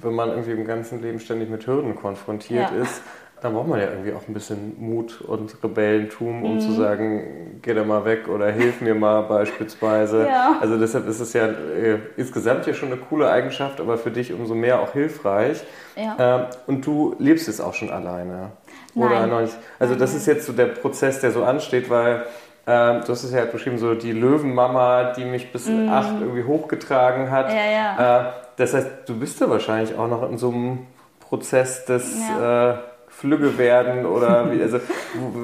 [0.00, 2.82] wenn man irgendwie im ganzen Leben ständig mit Hürden konfrontiert ja.
[2.82, 3.02] ist,
[3.40, 6.60] da braucht man ja irgendwie auch ein bisschen Mut und Rebellentum, um mhm.
[6.60, 10.26] zu sagen, geh da mal weg oder hilf mir mal beispielsweise.
[10.26, 10.56] Ja.
[10.60, 14.32] Also deshalb ist es ja äh, insgesamt ja schon eine coole Eigenschaft, aber für dich
[14.32, 15.62] umso mehr auch hilfreich.
[15.96, 16.16] Ja.
[16.18, 18.52] Ähm, und du lebst jetzt auch schon alleine.
[18.94, 19.30] Oder Nein.
[19.30, 19.56] noch nicht?
[19.78, 22.24] Also das ist jetzt so der Prozess, der so ansteht, weil
[22.66, 25.88] ähm, du hast es ja beschrieben, so die Löwenmama, die mich bis mhm.
[25.88, 27.50] acht irgendwie hochgetragen hat.
[27.50, 28.20] Ja, ja.
[28.20, 30.86] Äh, das heißt, du bist ja wahrscheinlich auch noch in so einem
[31.20, 32.18] Prozess des...
[32.28, 32.72] Ja.
[32.72, 32.78] Äh,
[33.18, 34.78] Flügge werden oder wie, also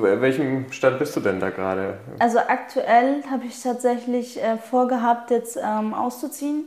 [0.01, 1.99] welchem Stand bist du denn da gerade?
[2.21, 6.67] Also aktuell habe ich tatsächlich äh, vorgehabt, jetzt ähm, auszuziehen.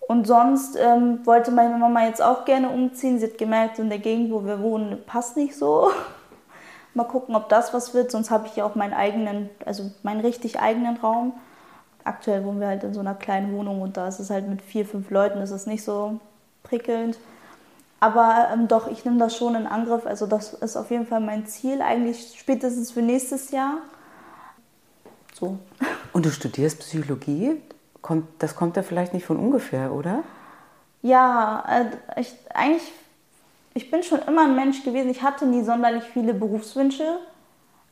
[0.00, 3.20] Und sonst ähm, wollte meine Mama jetzt auch gerne umziehen.
[3.20, 5.92] Sie hat gemerkt, in der Gegend, wo wir wohnen, passt nicht so.
[6.94, 8.10] Mal gucken, ob das was wird.
[8.10, 11.32] Sonst habe ich ja auch meinen eigenen, also meinen richtig eigenen Raum.
[12.02, 14.62] Aktuell wohnen wir halt in so einer kleinen Wohnung und da ist es halt mit
[14.62, 16.18] vier, fünf Leuten, ist es nicht so
[16.64, 17.18] prickelnd.
[18.00, 20.06] Aber ähm, doch, ich nehme das schon in Angriff.
[20.06, 23.78] Also das ist auf jeden Fall mein Ziel, eigentlich spätestens für nächstes Jahr.
[25.34, 25.58] So.
[26.12, 27.60] Und du studierst Psychologie?
[28.00, 30.22] Kommt, das kommt ja vielleicht nicht von ungefähr, oder?
[31.02, 32.90] Ja, äh, ich, eigentlich,
[33.74, 35.10] ich bin schon immer ein Mensch gewesen.
[35.10, 37.18] Ich hatte nie sonderlich viele Berufswünsche.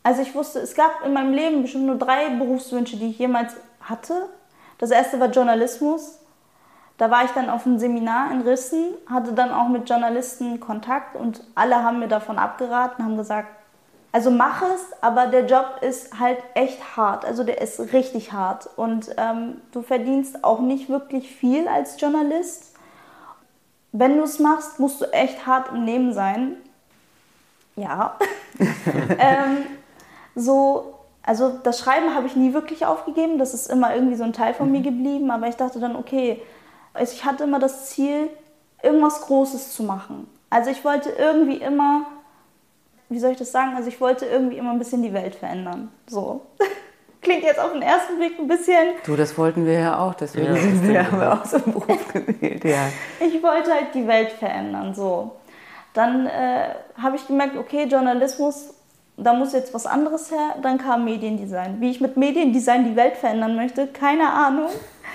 [0.02, 3.54] Also ich wusste, es gab in meinem Leben bestimmt nur drei Berufswünsche, die ich jemals
[3.82, 4.30] hatte.
[4.78, 6.18] Das erste war Journalismus.
[6.98, 11.14] Da war ich dann auf einem Seminar in Rissen, hatte dann auch mit Journalisten Kontakt
[11.16, 13.48] und alle haben mir davon abgeraten, haben gesagt,
[14.10, 17.24] also mach es, aber der Job ist halt echt hart.
[17.24, 22.74] Also der ist richtig hart und ähm, du verdienst auch nicht wirklich viel als Journalist.
[23.92, 26.56] Wenn du es machst, musst du echt hart im Leben sein.
[27.76, 28.16] Ja.
[29.18, 29.66] ähm,
[30.34, 33.38] so, also das Schreiben habe ich nie wirklich aufgegeben.
[33.38, 34.84] Das ist immer irgendwie so ein Teil von mir mhm.
[34.84, 35.30] geblieben.
[35.30, 36.42] Aber ich dachte dann, okay,
[36.98, 38.28] also ich hatte immer das Ziel,
[38.82, 40.28] irgendwas Großes zu machen.
[40.50, 42.06] Also ich wollte irgendwie immer,
[43.08, 43.76] wie soll ich das sagen?
[43.76, 45.90] Also ich wollte irgendwie immer ein bisschen die Welt verändern.
[46.06, 46.46] So.
[47.20, 48.94] Klingt jetzt auf den ersten Blick ein bisschen.
[49.04, 52.12] Du, das wollten wir ja auch, deswegen ja, sind wir ja auch so im Beruf
[52.12, 52.88] gewählt, ja.
[53.20, 55.32] Ich wollte halt die Welt verändern, so.
[55.94, 58.72] Dann äh, habe ich gemerkt, okay, Journalismus,
[59.18, 60.56] da muss jetzt was anderes her.
[60.62, 61.80] Dann kam Mediendesign.
[61.80, 64.68] Wie ich mit Mediendesign die Welt verändern möchte, keine Ahnung.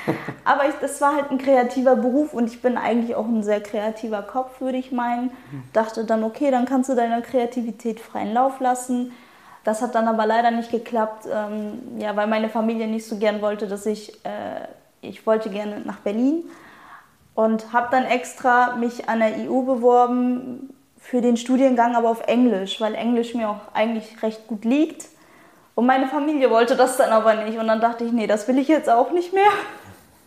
[0.44, 3.62] Aber ich, das war halt ein kreativer Beruf und ich bin eigentlich auch ein sehr
[3.62, 5.32] kreativer Kopf, würde ich meinen.
[5.72, 9.14] Dachte dann, okay, dann kannst du deiner Kreativität freien Lauf lassen.
[9.64, 13.42] Das hat dann aber leider nicht geklappt, ähm, ja, weil meine Familie nicht so gern
[13.42, 14.68] wollte, dass ich, äh,
[15.00, 16.44] ich wollte gerne nach Berlin
[17.34, 20.73] und habe dann extra mich an der EU beworben
[21.04, 25.06] für den Studiengang aber auf Englisch, weil Englisch mir auch eigentlich recht gut liegt.
[25.76, 27.58] Und meine Familie wollte das dann aber nicht.
[27.60, 29.52] Und dann dachte ich, nee, das will ich jetzt auch nicht mehr.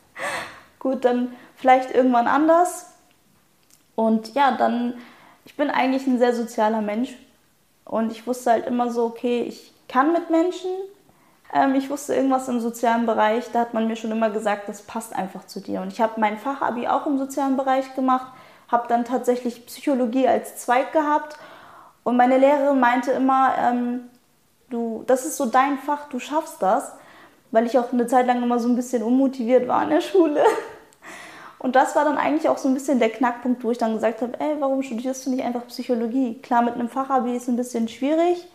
[0.78, 2.92] gut, dann vielleicht irgendwann anders.
[3.94, 4.98] Und ja, dann,
[5.46, 7.16] ich bin eigentlich ein sehr sozialer Mensch.
[7.86, 10.70] Und ich wusste halt immer so, okay, ich kann mit Menschen.
[11.54, 14.82] Ähm, ich wusste irgendwas im sozialen Bereich, da hat man mir schon immer gesagt, das
[14.82, 15.80] passt einfach zu dir.
[15.80, 18.26] Und ich habe mein Fachabi auch im sozialen Bereich gemacht,
[18.68, 21.37] habe dann tatsächlich Psychologie als Zweig gehabt.
[22.02, 24.02] Und meine Lehrerin meinte immer, ähm,
[24.70, 26.92] du, das ist so dein Fach, du schaffst das.
[27.52, 30.42] Weil ich auch eine Zeit lang immer so ein bisschen unmotiviert war in der Schule.
[31.59, 34.20] Und das war dann eigentlich auch so ein bisschen der Knackpunkt, wo ich dann gesagt
[34.20, 36.38] habe, ey, warum studierst du nicht einfach Psychologie?
[36.42, 38.46] Klar, mit einem Fachabi ist ein bisschen schwierig,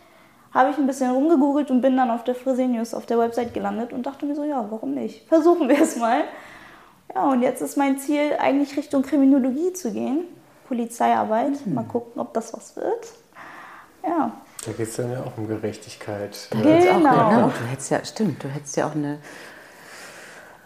[0.54, 3.92] habe ich ein bisschen rumgegoogelt und bin dann auf der Fresenius auf der Website gelandet
[3.92, 5.26] und dachte mir so, ja, warum nicht?
[5.28, 6.24] Versuchen wir es mal.
[7.14, 10.24] Ja, und jetzt ist mein Ziel eigentlich Richtung Kriminologie zu gehen,
[10.66, 11.66] Polizeiarbeit.
[11.66, 11.74] Mhm.
[11.74, 13.12] Mal gucken, ob das was wird.
[14.02, 14.32] Ja.
[14.64, 16.48] Da geht es dann ja auch um Gerechtigkeit.
[16.50, 17.10] Da geht's genau.
[17.10, 17.48] Auch, genau.
[17.48, 19.18] Du hättest ja, stimmt, du hättest ja auch eine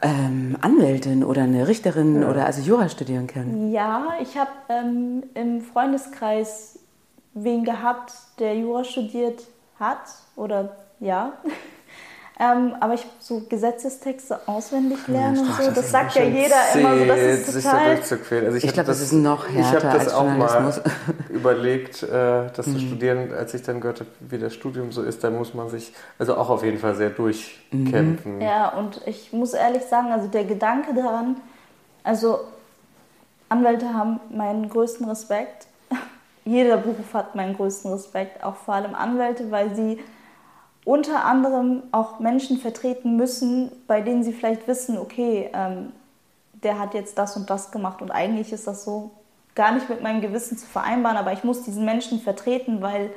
[0.02, 2.28] ähm, Anwältin oder eine Richterin ja.
[2.28, 3.72] oder also Jura studieren können.
[3.72, 6.78] Ja, ich habe ähm, im Freundeskreis
[7.32, 9.42] wen gehabt, der Jura studiert
[9.78, 10.06] hat
[10.36, 11.32] oder ja.
[12.38, 16.98] Ähm, aber ich so Gesetzestexte auswendig lernen und so, das, das sagt ja jeder immer
[16.98, 17.96] so, das ist sich total...
[17.96, 18.36] da.
[18.44, 20.82] Also ich, ich glaube, das, das, ist noch härter Ich habe das auch mal
[21.30, 22.72] überlegt, äh, das mhm.
[22.74, 25.70] zu studieren, als ich dann gehört habe, wie das Studium so ist, da muss man
[25.70, 28.36] sich also auch auf jeden Fall sehr durchkämpfen.
[28.36, 28.42] Mhm.
[28.42, 31.36] Ja, und ich muss ehrlich sagen, also der Gedanke daran,
[32.04, 32.40] also
[33.48, 35.68] Anwälte haben meinen größten Respekt
[36.44, 39.98] jeder Beruf hat meinen größten Respekt, auch vor allem Anwälte, weil sie
[40.86, 45.92] unter anderem auch Menschen vertreten müssen, bei denen sie vielleicht wissen, okay, ähm,
[46.62, 49.10] der hat jetzt das und das gemacht und eigentlich ist das so
[49.56, 53.10] gar nicht mit meinem Gewissen zu vereinbaren, aber ich muss diesen Menschen vertreten, weil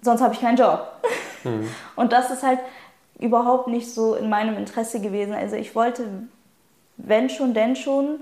[0.00, 0.90] sonst habe ich keinen Job.
[1.44, 1.68] Mhm.
[1.96, 2.60] Und das ist halt
[3.18, 5.34] überhaupt nicht so in meinem Interesse gewesen.
[5.34, 6.06] Also ich wollte,
[6.96, 8.20] wenn schon, denn schon,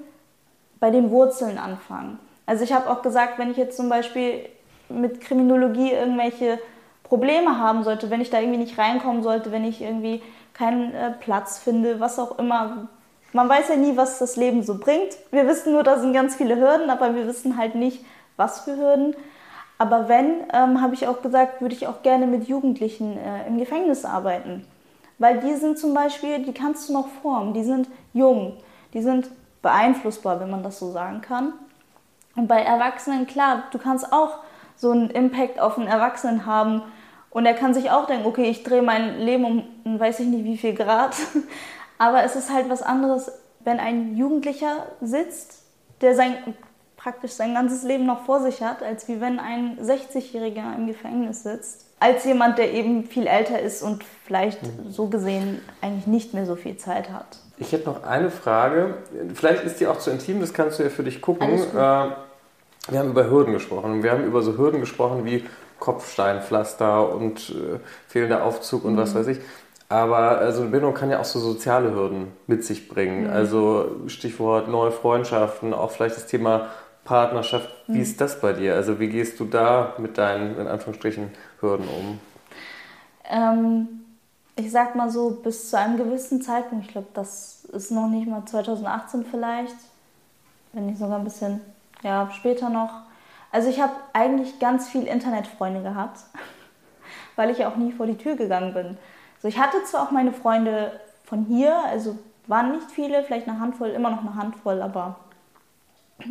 [0.81, 2.19] bei den Wurzeln anfangen.
[2.47, 4.49] Also ich habe auch gesagt, wenn ich jetzt zum Beispiel
[4.89, 6.59] mit Kriminologie irgendwelche
[7.07, 10.23] Probleme haben sollte, wenn ich da irgendwie nicht reinkommen sollte, wenn ich irgendwie
[10.55, 12.89] keinen äh, Platz finde, was auch immer.
[13.33, 15.17] Man weiß ja nie, was das Leben so bringt.
[15.31, 18.05] Wir wissen nur, da sind ganz viele Hürden, aber wir wissen halt nicht,
[18.37, 19.15] was für Hürden.
[19.79, 23.59] Aber wenn, ähm, habe ich auch gesagt, würde ich auch gerne mit Jugendlichen äh, im
[23.59, 24.67] Gefängnis arbeiten.
[25.19, 28.55] Weil die sind zum Beispiel, die kannst du noch formen, die sind jung,
[28.95, 29.31] die sind
[29.63, 31.53] beeinflussbar, wenn man das so sagen kann.
[32.35, 34.39] Und bei Erwachsenen, klar, du kannst auch
[34.77, 36.83] so einen Impact auf einen Erwachsenen haben
[37.37, 40.47] und er kann sich auch denken, okay, ich drehe mein Leben um weiß ich nicht
[40.47, 41.15] wie viel Grad.
[41.99, 45.59] Aber es ist halt was anderes, wenn ein Jugendlicher sitzt,
[46.01, 46.35] der sein,
[46.97, 51.43] praktisch sein ganzes Leben noch vor sich hat, als wie wenn ein 60-Jähriger im Gefängnis
[51.43, 51.85] sitzt.
[52.01, 54.91] Als jemand, der eben viel älter ist und vielleicht mhm.
[54.91, 57.37] so gesehen eigentlich nicht mehr so viel Zeit hat.
[57.59, 58.95] Ich hätte noch eine Frage.
[59.35, 61.51] Vielleicht ist die auch zu intim, das kannst du ja für dich gucken.
[62.89, 65.45] Wir haben über Hürden gesprochen und wir haben über so Hürden gesprochen wie
[65.79, 68.99] Kopfsteinpflaster und äh, fehlender Aufzug und mhm.
[68.99, 69.39] was weiß ich.
[69.89, 73.25] Aber also eine Bindung kann ja auch so soziale Hürden mit sich bringen.
[73.25, 73.31] Mhm.
[73.31, 76.69] Also Stichwort neue Freundschaften, auch vielleicht das Thema
[77.05, 77.69] Partnerschaft.
[77.87, 78.03] Wie mhm.
[78.03, 78.75] ist das bei dir?
[78.75, 82.19] Also wie gehst du da mit deinen, in Anführungsstrichen, Hürden um?
[83.29, 83.89] Ähm,
[84.57, 88.29] ich sag mal so, bis zu einem gewissen Zeitpunkt, ich glaube, das ist noch nicht
[88.29, 89.77] mal 2018 vielleicht,
[90.73, 91.61] wenn nicht sogar ein bisschen
[92.03, 93.03] ja, später noch.
[93.53, 96.21] Also ich habe eigentlich ganz viel Internetfreunde gehabt,
[97.37, 98.99] weil ich ja auch nie vor die Tür gegangen bin.
[99.37, 103.61] Also ich hatte zwar auch meine Freunde von hier, also waren nicht viele, vielleicht eine
[103.61, 105.17] Handvoll, immer noch eine Handvoll, aber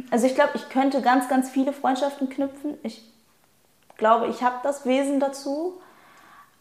[0.09, 2.77] also ich glaube, ich könnte ganz, ganz viele Freundschaften knüpfen.
[2.83, 3.03] Ich
[3.97, 5.79] glaube, ich habe das Wesen dazu,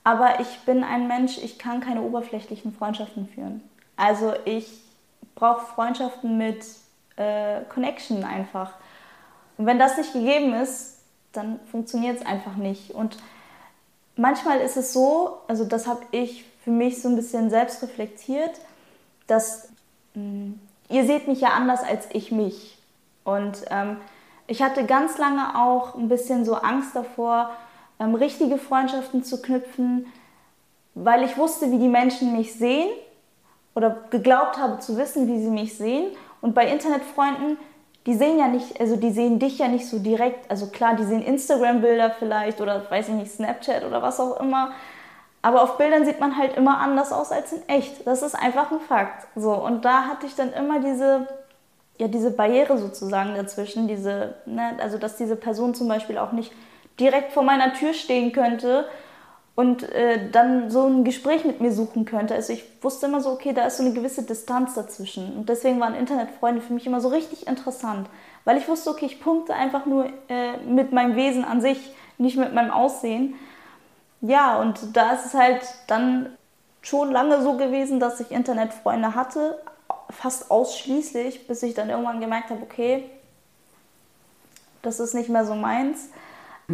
[0.03, 3.63] aber ich bin ein Mensch, ich kann keine oberflächlichen Freundschaften führen.
[3.97, 4.81] Also ich
[5.35, 6.65] brauche Freundschaften mit
[7.17, 8.73] äh, Connection einfach.
[9.57, 10.99] Und wenn das nicht gegeben ist,
[11.33, 12.93] dann funktioniert es einfach nicht.
[12.93, 13.17] Und
[14.17, 18.61] manchmal ist es so, also das habe ich für mich so ein bisschen selbst reflektiert,
[19.27, 19.69] dass
[20.15, 22.79] mh, hm, ihr seht mich ja anders als ich mich.
[23.25, 23.97] Und ähm,
[24.47, 27.51] ich hatte ganz lange auch ein bisschen so Angst davor,
[27.99, 30.07] ähm, richtige Freundschaften zu knüpfen,
[30.95, 32.89] weil ich wusste, wie die Menschen mich sehen
[33.75, 36.13] oder geglaubt habe zu wissen, wie sie mich sehen.
[36.41, 37.57] Und bei Internetfreunden
[38.07, 40.51] die sehen ja nicht, also die sehen dich ja nicht so direkt.
[40.51, 44.73] Also klar, die sehen Instagram-Bilder vielleicht oder weiß ich nicht, Snapchat oder was auch immer.
[45.43, 48.07] Aber auf Bildern sieht man halt immer anders aus als in echt.
[48.07, 49.27] Das ist einfach ein Fakt.
[49.37, 51.27] So, und da hatte ich dann immer diese
[51.99, 56.53] ja, diese Barriere sozusagen dazwischen, diese, ne, also dass diese Person zum Beispiel auch nicht
[56.99, 58.87] direkt vor meiner Tür stehen könnte
[59.57, 62.35] und äh, dann so ein Gespräch mit mir suchen könnte.
[62.35, 65.37] Also ich wusste immer so, okay, da ist so eine gewisse Distanz dazwischen.
[65.37, 68.09] Und deswegen waren Internetfreunde für mich immer so richtig interessant,
[68.45, 72.37] weil ich wusste, okay, ich punkte einfach nur äh, mit meinem Wesen an sich, nicht
[72.37, 73.35] mit meinem Aussehen.
[74.21, 76.37] Ja, und da ist es halt dann
[76.83, 79.59] schon lange so gewesen, dass ich Internetfreunde hatte,
[80.11, 83.09] fast ausschließlich, bis ich dann irgendwann gemerkt habe, okay,
[84.83, 86.11] das ist nicht mehr so meins.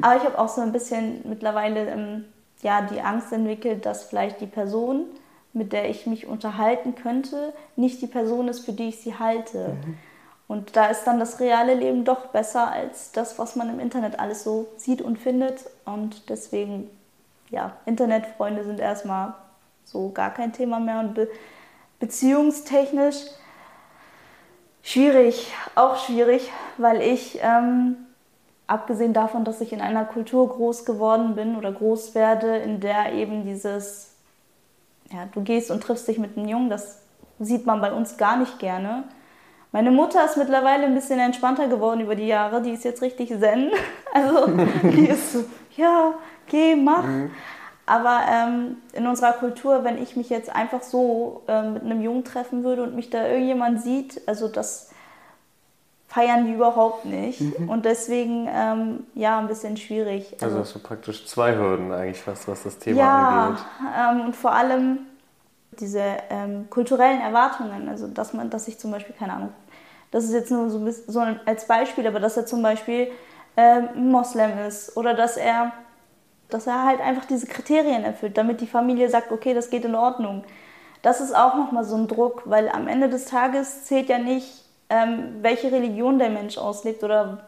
[0.01, 2.25] Aber ich habe auch so ein bisschen mittlerweile ähm,
[2.63, 5.07] ja, die Angst entwickelt, dass vielleicht die Person,
[5.53, 9.77] mit der ich mich unterhalten könnte, nicht die Person ist, für die ich sie halte.
[9.85, 9.99] Mhm.
[10.47, 14.19] Und da ist dann das reale Leben doch besser als das, was man im Internet
[14.19, 15.65] alles so sieht und findet.
[15.85, 16.91] Und deswegen,
[17.51, 19.35] ja, Internetfreunde sind erstmal
[19.85, 20.99] so gar kein Thema mehr.
[20.99, 21.29] Und be
[22.01, 23.27] beziehungstechnisch
[24.83, 27.97] schwierig, auch schwierig, weil ich ähm,
[28.71, 33.13] abgesehen davon, dass ich in einer Kultur groß geworden bin oder groß werde, in der
[33.13, 34.13] eben dieses,
[35.11, 37.03] ja, du gehst und triffst dich mit einem Jungen, das
[37.41, 39.05] sieht man bei uns gar nicht gerne.
[39.73, 43.29] Meine Mutter ist mittlerweile ein bisschen entspannter geworden über die Jahre, die ist jetzt richtig
[43.29, 43.71] zen.
[44.13, 44.49] Also
[44.83, 45.45] die ist so,
[45.77, 46.15] ja,
[46.49, 47.05] geh, mach.
[47.05, 47.31] Mhm.
[47.87, 52.25] Aber ähm, in unserer Kultur, wenn ich mich jetzt einfach so äh, mit einem Jungen
[52.25, 54.91] treffen würde und mich da irgendjemand sieht, also das
[56.11, 57.41] feiern die überhaupt nicht.
[57.41, 57.69] Mhm.
[57.69, 60.33] Und deswegen, ähm, ja, ein bisschen schwierig.
[60.35, 63.65] Also, also hast du praktisch zwei Hürden eigentlich fast, was das Thema ja, angeht.
[63.81, 64.99] Ja, ähm, und vor allem
[65.79, 67.89] diese ähm, kulturellen Erwartungen.
[67.89, 69.51] Also, dass man, dass ich zum Beispiel, keine Ahnung,
[70.11, 73.13] das ist jetzt nur so, so als Beispiel, aber dass er zum Beispiel
[73.57, 75.71] ähm, Moslem ist oder dass er,
[76.49, 79.95] dass er halt einfach diese Kriterien erfüllt, damit die Familie sagt, okay, das geht in
[79.95, 80.43] Ordnung.
[81.03, 84.65] Das ist auch nochmal so ein Druck, weil am Ende des Tages zählt ja nicht,
[85.41, 87.45] welche Religion der Mensch auslebt oder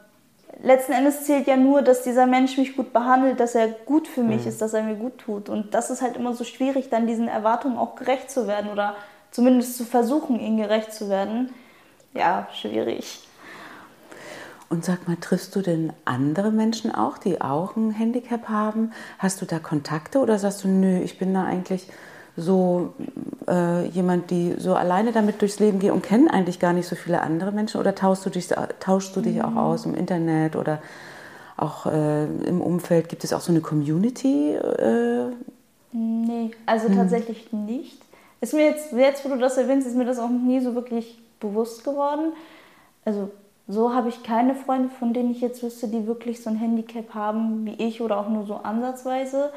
[0.63, 4.23] letzten Endes zählt ja nur, dass dieser Mensch mich gut behandelt, dass er gut für
[4.23, 4.49] mich mhm.
[4.49, 5.49] ist, dass er mir gut tut.
[5.49, 8.95] Und das ist halt immer so schwierig, dann diesen Erwartungen auch gerecht zu werden oder
[9.31, 11.53] zumindest zu versuchen, ihnen gerecht zu werden.
[12.15, 13.27] Ja, schwierig.
[14.69, 18.93] Und sag mal, triffst du denn andere Menschen auch, die auch ein Handicap haben?
[19.19, 21.89] Hast du da Kontakte oder sagst du, nö, ich bin da eigentlich
[22.37, 22.95] so
[23.49, 26.97] äh, jemand, die so alleine damit durchs Leben geht und kennen eigentlich gar nicht so
[26.97, 27.81] viele andere Menschen?
[27.81, 28.49] Oder tauschst du dich,
[28.81, 29.43] tauschst du dich mhm.
[29.43, 30.81] auch aus im Internet oder
[31.57, 33.09] auch äh, im Umfeld?
[33.09, 34.55] Gibt es auch so eine Community?
[34.55, 35.27] Äh?
[35.93, 36.97] Nee, also hm.
[36.97, 38.01] tatsächlich nicht.
[38.41, 41.23] Ist mir jetzt, jetzt, wo du das erwähnst, ist mir das auch nie so wirklich
[41.39, 42.33] bewusst geworden.
[43.05, 43.31] Also
[43.69, 47.15] so habe ich keine Freunde, von denen ich jetzt wüsste, die wirklich so ein Handicap
[47.15, 49.53] haben wie ich oder auch nur so ansatzweise.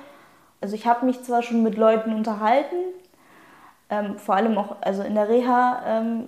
[0.65, 2.75] Also ich habe mich zwar schon mit Leuten unterhalten,
[3.91, 6.25] ähm, vor allem auch, also in der Reha ähm,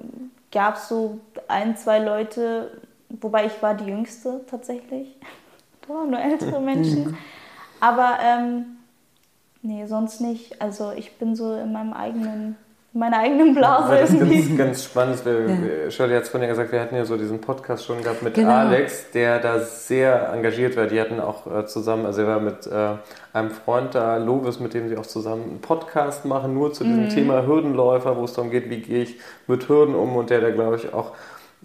[0.52, 5.18] gab es so ein, zwei Leute, wobei ich war die Jüngste tatsächlich.
[5.88, 7.18] da waren nur ältere Menschen.
[7.80, 8.78] Aber ähm,
[9.64, 10.62] nee, sonst nicht.
[10.62, 12.58] Also ich bin so in meinem eigenen
[12.94, 13.94] meiner eigenen Blase.
[13.94, 15.22] Ja, das ist ganz, ganz spannend.
[15.26, 15.92] Ja.
[15.92, 18.34] Shirley hat es vorhin ja gesagt, wir hatten ja so diesen Podcast schon gehabt mit
[18.34, 18.52] genau.
[18.52, 20.88] Alex, der da sehr engagiert war.
[20.88, 22.96] Die hatten auch äh, zusammen, also er war mit äh,
[23.34, 27.06] einem Freund da, Lovis, mit dem sie auch zusammen einen Podcast machen, nur zu diesem
[27.06, 27.10] mhm.
[27.10, 30.50] Thema Hürdenläufer, wo es darum geht, wie gehe ich mit Hürden um und der da,
[30.50, 31.12] glaube ich, auch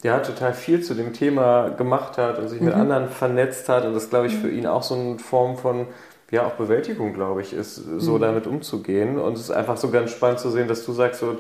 [0.02, 2.66] ja, total viel zu dem Thema gemacht hat und sich mhm.
[2.66, 4.58] mit anderen vernetzt hat und das, glaube ich, für mhm.
[4.58, 5.87] ihn auch so eine Form von
[6.32, 8.20] ja auch Bewältigung, glaube ich, ist, so mhm.
[8.20, 9.18] damit umzugehen.
[9.18, 11.36] Und es ist einfach so ganz spannend zu sehen, dass du sagst, so,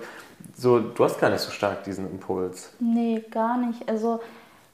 [0.54, 2.72] so, du hast gar nicht so stark diesen Impuls.
[2.78, 3.88] Nee, gar nicht.
[3.88, 4.20] Also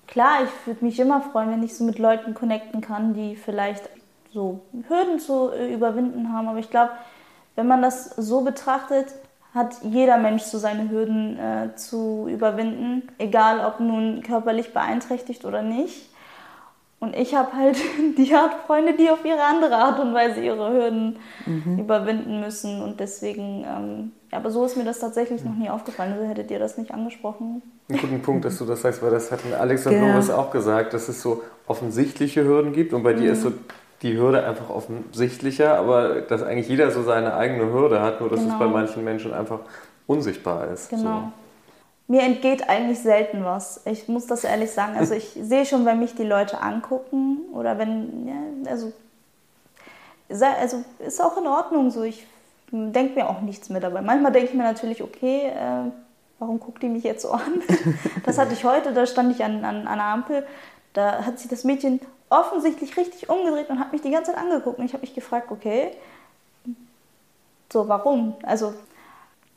[0.08, 3.88] klar, ich würde mich immer freuen, wenn ich so mit Leuten connecten kann, die vielleicht
[4.34, 6.48] so Hürden zu äh, überwinden haben.
[6.48, 6.90] Aber ich glaube,
[7.54, 9.06] wenn man das so betrachtet,
[9.54, 15.62] hat jeder Mensch so seine Hürden äh, zu überwinden, egal ob nun körperlich beeinträchtigt oder
[15.62, 16.07] nicht.
[17.00, 17.76] Und ich habe halt
[18.18, 21.78] die Art Freunde, die auf ihre andere Art und Weise ihre Hürden mhm.
[21.78, 22.82] überwinden müssen.
[22.82, 26.14] Und deswegen, ähm, ja, aber so ist mir das tatsächlich noch nie aufgefallen.
[26.14, 27.62] Also hättet ihr das nicht angesprochen.
[27.88, 30.08] Ein guten Punkt, dass du das sagst, weil das hatten Alex und genau.
[30.08, 32.92] Loris auch gesagt, dass es so offensichtliche Hürden gibt.
[32.92, 33.20] Und bei mhm.
[33.20, 33.52] dir ist so
[34.02, 38.40] die Hürde einfach offensichtlicher, aber dass eigentlich jeder so seine eigene Hürde hat, nur dass
[38.40, 38.54] genau.
[38.54, 39.60] es bei manchen Menschen einfach
[40.06, 40.90] unsichtbar ist.
[40.90, 41.02] Genau.
[41.02, 41.32] So
[42.08, 43.82] mir entgeht eigentlich selten was.
[43.84, 44.96] Ich muss das ehrlich sagen.
[44.96, 48.92] Also ich sehe schon, wenn mich die Leute angucken oder wenn, ja, also,
[50.28, 52.02] also ist auch in Ordnung so.
[52.02, 52.26] Ich
[52.72, 54.00] denke mir auch nichts mehr dabei.
[54.00, 55.90] Manchmal denke ich mir natürlich, okay, äh,
[56.38, 57.62] warum guckt die mich jetzt so an?
[58.24, 60.46] Das hatte ich heute, da stand ich an, an, an einer Ampel,
[60.92, 64.78] da hat sich das Mädchen offensichtlich richtig umgedreht und hat mich die ganze Zeit angeguckt.
[64.78, 65.92] Und ich habe mich gefragt, okay,
[67.72, 68.34] so warum?
[68.42, 68.74] Also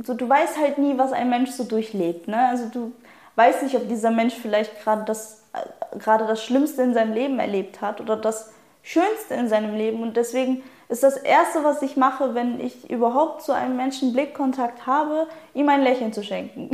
[0.04, 2.28] so, du weißt halt nie, was ein Mensch so durchlebt.
[2.28, 2.38] Ne?
[2.50, 2.94] Also du
[3.36, 7.40] weiß nicht, ob dieser Mensch vielleicht gerade das, äh, gerade das Schlimmste in seinem Leben
[7.40, 8.52] erlebt hat oder das
[8.84, 10.02] Schönste in seinem Leben.
[10.02, 14.86] Und deswegen ist das Erste, was ich mache, wenn ich überhaupt zu einem Menschen Blickkontakt
[14.86, 16.70] habe, ihm ein Lächeln zu schenken.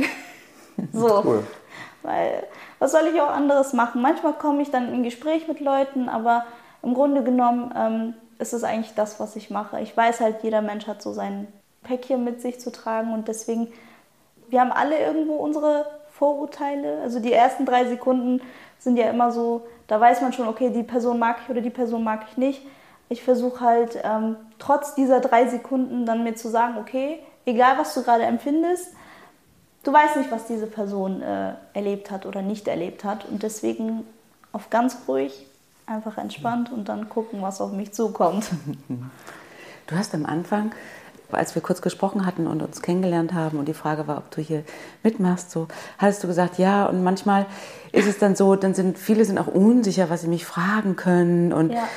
[0.92, 1.22] so.
[1.24, 1.46] Cool.
[2.02, 2.46] Weil,
[2.78, 4.00] was soll ich auch anderes machen?
[4.00, 6.46] Manchmal komme ich dann in Gespräch mit Leuten, aber
[6.82, 9.80] im Grunde genommen ähm, ist es eigentlich das, was ich mache.
[9.80, 11.48] Ich weiß halt, jeder Mensch hat so sein
[11.82, 13.68] Päckchen mit sich zu tragen und deswegen,
[14.48, 17.00] wir haben alle irgendwo unsere Vorurteile.
[17.02, 18.40] Also die ersten drei Sekunden
[18.78, 21.70] sind ja immer so, da weiß man schon, okay, die Person mag ich oder die
[21.70, 22.62] Person mag ich nicht.
[23.08, 27.94] Ich versuche halt ähm, trotz dieser drei Sekunden dann mir zu sagen, okay, egal was
[27.94, 28.92] du gerade empfindest,
[29.84, 33.24] du weißt nicht, was diese Person äh, erlebt hat oder nicht erlebt hat.
[33.24, 34.04] Und deswegen
[34.52, 35.46] auf ganz ruhig,
[35.86, 38.50] einfach entspannt und dann gucken, was auf mich zukommt.
[39.86, 40.72] Du hast am Anfang,
[41.30, 44.40] als wir kurz gesprochen hatten und uns kennengelernt haben und die Frage war, ob du
[44.40, 44.64] hier
[45.02, 45.68] mitmachst, so
[45.98, 46.86] hattest du gesagt, ja.
[46.86, 47.46] Und manchmal
[47.92, 51.52] ist es dann so, dann sind viele sind auch unsicher, was sie mich fragen können.
[51.52, 51.88] Und ja.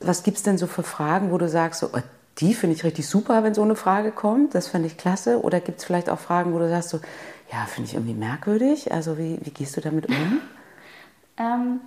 [0.00, 2.00] was gibt es denn so für Fragen, wo du sagst, so, oh,
[2.38, 4.54] die finde ich richtig super, wenn so eine Frage kommt.
[4.54, 5.42] Das fände ich klasse.
[5.42, 7.00] Oder gibt es vielleicht auch Fragen, wo du sagst, so,
[7.52, 8.92] ja, finde ich irgendwie merkwürdig.
[8.92, 10.40] Also wie, wie gehst du damit um?
[11.36, 11.80] Ähm,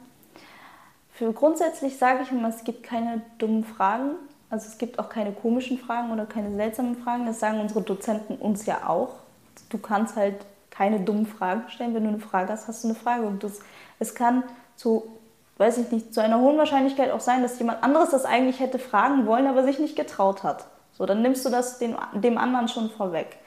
[1.11, 4.11] für grundsätzlich sage ich immer, es gibt keine dummen Fragen.
[4.49, 7.25] Also es gibt auch keine komischen Fragen oder keine seltsamen Fragen.
[7.25, 9.15] Das sagen unsere Dozenten uns ja auch.
[9.69, 10.35] Du kannst halt
[10.69, 11.93] keine dummen Fragen stellen.
[11.93, 13.23] Wenn du eine Frage hast, hast du eine Frage.
[13.25, 13.59] Und das,
[13.99, 14.43] es kann
[14.75, 15.17] zu
[15.57, 18.79] weiß ich nicht, zu einer hohen Wahrscheinlichkeit auch sein, dass jemand anderes das eigentlich hätte
[18.79, 20.65] fragen wollen, aber sich nicht getraut hat.
[20.93, 23.37] So, dann nimmst du das dem, dem anderen schon vorweg.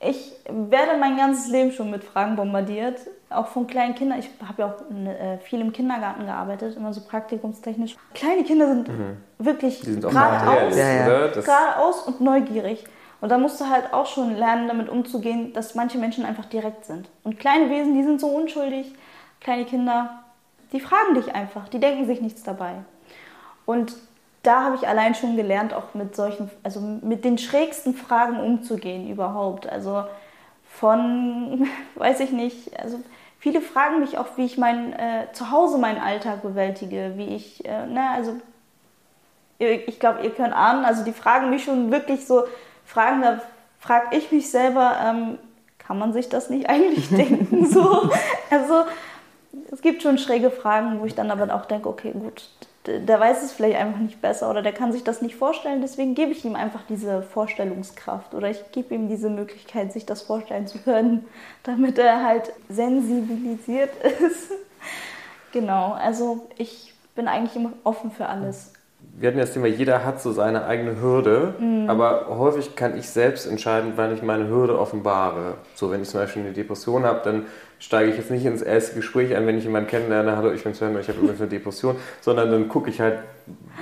[0.00, 4.20] Ich werde mein ganzes Leben schon mit Fragen bombardiert, auch von kleinen Kindern.
[4.20, 7.96] Ich habe ja auch äh, viel im Kindergarten gearbeitet, immer so praktikumstechnisch.
[8.14, 9.16] Kleine Kinder sind mhm.
[9.38, 11.26] wirklich geradeaus, ja, ja.
[11.28, 12.84] geradeaus und neugierig.
[13.20, 16.84] Und da musst du halt auch schon lernen, damit umzugehen, dass manche Menschen einfach direkt
[16.84, 17.08] sind.
[17.24, 18.94] Und kleine Wesen, die sind so unschuldig.
[19.40, 20.22] Kleine Kinder,
[20.72, 22.74] die fragen dich einfach, die denken sich nichts dabei.
[23.66, 23.96] Und
[24.42, 29.10] da habe ich allein schon gelernt, auch mit solchen, also mit den schrägsten Fragen umzugehen
[29.10, 29.68] überhaupt.
[29.68, 30.04] Also
[30.70, 33.00] von, weiß ich nicht, also
[33.38, 37.64] viele fragen mich auch, wie ich mein äh, zu Hause meinen Alltag bewältige, wie ich,
[37.64, 38.34] äh, ne, also
[39.58, 42.44] ich glaube, ihr könnt ahnen, also die fragen mich schon wirklich so
[42.84, 43.40] Fragen, da
[43.80, 45.38] frage ich mich selber, ähm,
[45.78, 47.66] kann man sich das nicht eigentlich denken?
[47.66, 48.08] So,
[48.50, 48.84] also
[49.72, 52.48] es gibt schon schräge Fragen, wo ich dann aber auch denke, okay, gut,
[52.88, 56.14] der weiß es vielleicht einfach nicht besser oder der kann sich das nicht vorstellen, deswegen
[56.14, 60.66] gebe ich ihm einfach diese Vorstellungskraft oder ich gebe ihm diese Möglichkeit, sich das vorstellen
[60.66, 61.26] zu können,
[61.62, 64.52] damit er halt sensibilisiert ist.
[65.52, 68.72] genau, also ich bin eigentlich immer offen für alles.
[69.00, 71.88] Wir hatten ja das Thema, jeder hat so seine eigene Hürde, mhm.
[71.88, 75.54] aber häufig kann ich selbst entscheiden, wann ich meine Hürde offenbare.
[75.74, 77.46] So, wenn ich zum Beispiel eine Depression habe, dann
[77.78, 80.74] steige ich jetzt nicht ins erste Gespräch ein, wenn ich jemanden kennenlerne, hallo, ich bin
[80.74, 83.20] Sven, ich habe übrigens eine Depression, sondern dann gucke ich halt,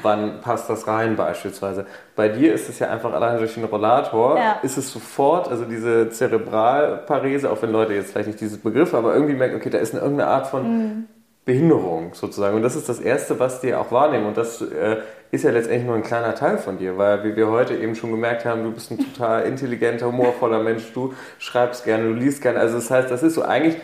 [0.03, 1.86] wann passt das rein beispielsweise.
[2.14, 4.61] Bei dir ist es ja einfach alleine durch den Rollator, ja.
[4.62, 9.14] ist es sofort, also diese Zerebralparese, auch wenn Leute jetzt vielleicht nicht dieses Begriff, aber
[9.14, 11.05] irgendwie merken, okay, da ist eine, irgendeine Art von mhm.
[11.47, 12.57] Behinderung sozusagen.
[12.57, 14.26] Und das ist das Erste, was die auch wahrnehmen.
[14.26, 14.97] Und das äh,
[15.31, 18.11] ist ja letztendlich nur ein kleiner Teil von dir, weil wie wir heute eben schon
[18.11, 22.59] gemerkt haben, du bist ein total intelligenter, humorvoller Mensch, du schreibst gerne, du liest gerne.
[22.59, 23.77] Also das heißt, das ist so eigentlich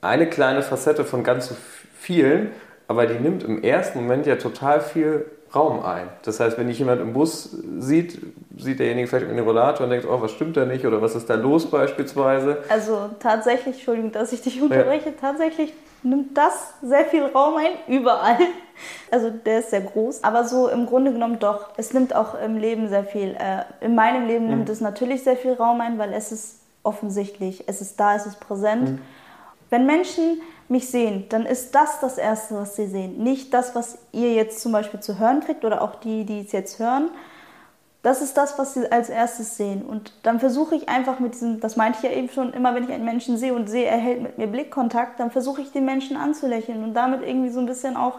[0.00, 1.56] eine kleine Facette von ganz so
[1.98, 2.50] vielen,
[2.88, 5.24] aber die nimmt im ersten Moment ja total viel
[5.54, 6.08] Raum ein.
[6.22, 8.18] Das heißt, wenn dich jemand im Bus sieht,
[8.56, 11.14] sieht derjenige vielleicht in den Rollator und denkt, oh, was stimmt da nicht oder was
[11.14, 12.58] ist da los beispielsweise?
[12.68, 15.14] Also tatsächlich, Entschuldigung, dass ich dich unterbreche, ja.
[15.20, 15.72] tatsächlich
[16.02, 18.38] nimmt das sehr viel Raum ein, überall.
[19.10, 21.68] Also der ist sehr groß, aber so im Grunde genommen doch.
[21.76, 24.50] Es nimmt auch im Leben sehr viel, äh, in meinem Leben mhm.
[24.50, 28.26] nimmt es natürlich sehr viel Raum ein, weil es ist offensichtlich, es ist da, es
[28.26, 28.92] ist präsent.
[28.92, 28.98] Mhm.
[29.72, 33.22] Wenn Menschen mich sehen, dann ist das das Erste, was sie sehen.
[33.22, 36.52] Nicht das, was ihr jetzt zum Beispiel zu hören kriegt oder auch die, die es
[36.52, 37.10] jetzt hören.
[38.02, 39.80] Das ist das, was sie als erstes sehen.
[39.82, 42.84] Und dann versuche ich einfach mit diesem, das meinte ich ja eben schon, immer wenn
[42.84, 45.86] ich einen Menschen sehe und sehe, er hält mit mir Blickkontakt, dann versuche ich den
[45.86, 48.18] Menschen anzulächeln und damit irgendwie so ein bisschen auch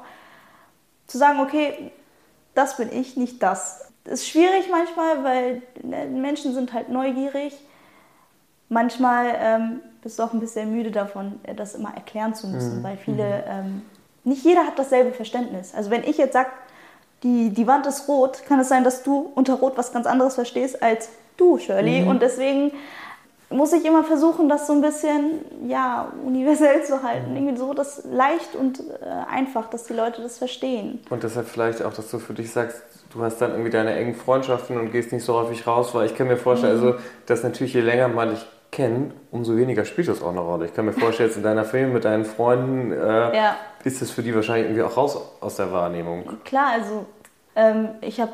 [1.06, 1.92] zu sagen, okay,
[2.56, 3.92] das bin ich, nicht das.
[4.06, 7.54] Das ist schwierig manchmal, weil ne, Menschen sind halt neugierig.
[8.70, 12.84] Manchmal ähm, bist du auch ein bisschen müde davon, das immer erklären zu müssen, mhm.
[12.84, 13.44] weil viele, mhm.
[13.48, 13.82] ähm,
[14.26, 15.74] nicht jeder hat dasselbe Verständnis.
[15.74, 16.50] Also wenn ich jetzt sage,
[17.24, 20.36] die, die Wand ist rot, kann es sein, dass du unter Rot was ganz anderes
[20.36, 22.02] verstehst als du, Shirley.
[22.02, 22.08] Mhm.
[22.10, 22.72] Und deswegen
[23.50, 27.32] muss ich immer versuchen, das so ein bisschen ja, universell zu halten.
[27.32, 27.38] Mhm.
[27.38, 28.84] Irgendwie so das leicht und äh,
[29.32, 31.00] einfach, dass die Leute das verstehen.
[31.10, 32.82] Und deshalb vielleicht auch, dass du für dich sagst,
[33.14, 36.16] du hast dann irgendwie deine engen Freundschaften und gehst nicht so häufig raus, weil ich
[36.16, 36.88] kann mir vorstellen, mhm.
[36.88, 40.66] also, dass natürlich je länger man dich kennen, umso weniger spielt das auch eine Rolle.
[40.66, 43.56] Ich kann mir vorstellen, jetzt in deiner Film mit deinen Freunden äh, ja.
[43.84, 46.24] ist das für die wahrscheinlich irgendwie auch raus aus der Wahrnehmung.
[46.44, 47.06] Klar, also
[47.56, 48.34] ähm, ich habe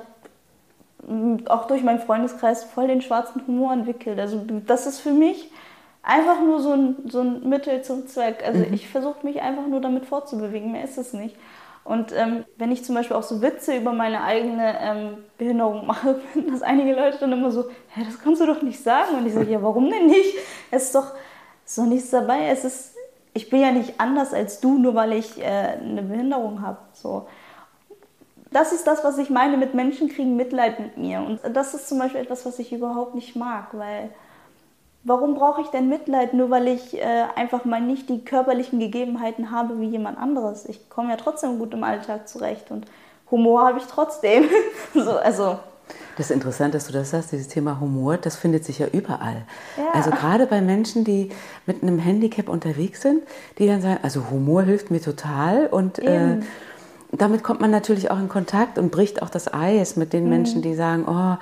[1.47, 4.19] auch durch meinen Freundeskreis voll den schwarzen Humor entwickelt.
[4.19, 5.51] Also das ist für mich
[6.03, 8.43] einfach nur so ein, so ein Mittel zum Zweck.
[8.45, 8.73] Also mhm.
[8.73, 11.35] ich versuche mich einfach nur damit fortzubewegen, mehr ist es nicht.
[11.83, 16.19] Und ähm, wenn ich zum Beispiel auch so Witze über meine eigene ähm, Behinderung mache,
[16.49, 19.17] dass einige Leute dann immer so, ja, das kannst du doch nicht sagen.
[19.17, 20.35] Und ich sage, ja, warum denn nicht?
[20.71, 21.13] Es ist doch,
[21.75, 22.49] doch nichts dabei.
[22.49, 22.95] Es ist,
[23.33, 26.77] ich bin ja nicht anders als du, nur weil ich äh, eine Behinderung habe.
[26.93, 27.27] So.
[28.51, 31.21] Das ist das, was ich meine mit Menschen kriegen Mitleid mit mir.
[31.21, 34.09] Und das ist zum Beispiel etwas, was ich überhaupt nicht mag, weil
[35.03, 39.51] warum brauche ich denn Mitleid, nur weil ich äh, einfach mal nicht die körperlichen Gegebenheiten
[39.51, 40.65] habe wie jemand anderes?
[40.65, 42.85] Ich komme ja trotzdem gut im Alltag zurecht und
[43.31, 44.45] Humor habe ich trotzdem.
[44.93, 45.59] so, also.
[46.17, 49.45] Das ist interessant, dass du das sagst, dieses Thema Humor, das findet sich ja überall.
[49.77, 49.91] Ja.
[49.93, 51.31] Also gerade bei Menschen, die
[51.65, 53.23] mit einem Handicap unterwegs sind,
[53.57, 56.37] die dann sagen, also Humor hilft mir total und äh,
[57.11, 60.29] damit kommt man natürlich auch in Kontakt und bricht auch das Eis mit den mhm.
[60.29, 61.37] Menschen, die sagen, oh,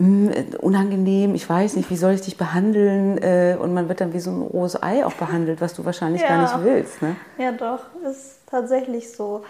[0.00, 3.18] unangenehm, ich weiß nicht, wie soll ich dich behandeln?
[3.18, 6.22] Äh, und man wird dann wie so ein rohes Ei auch behandelt, was du wahrscheinlich
[6.22, 6.28] ja.
[6.28, 7.02] gar nicht willst.
[7.02, 7.16] Ne?
[7.36, 7.80] Ja, doch,
[8.10, 9.44] ist tatsächlich so.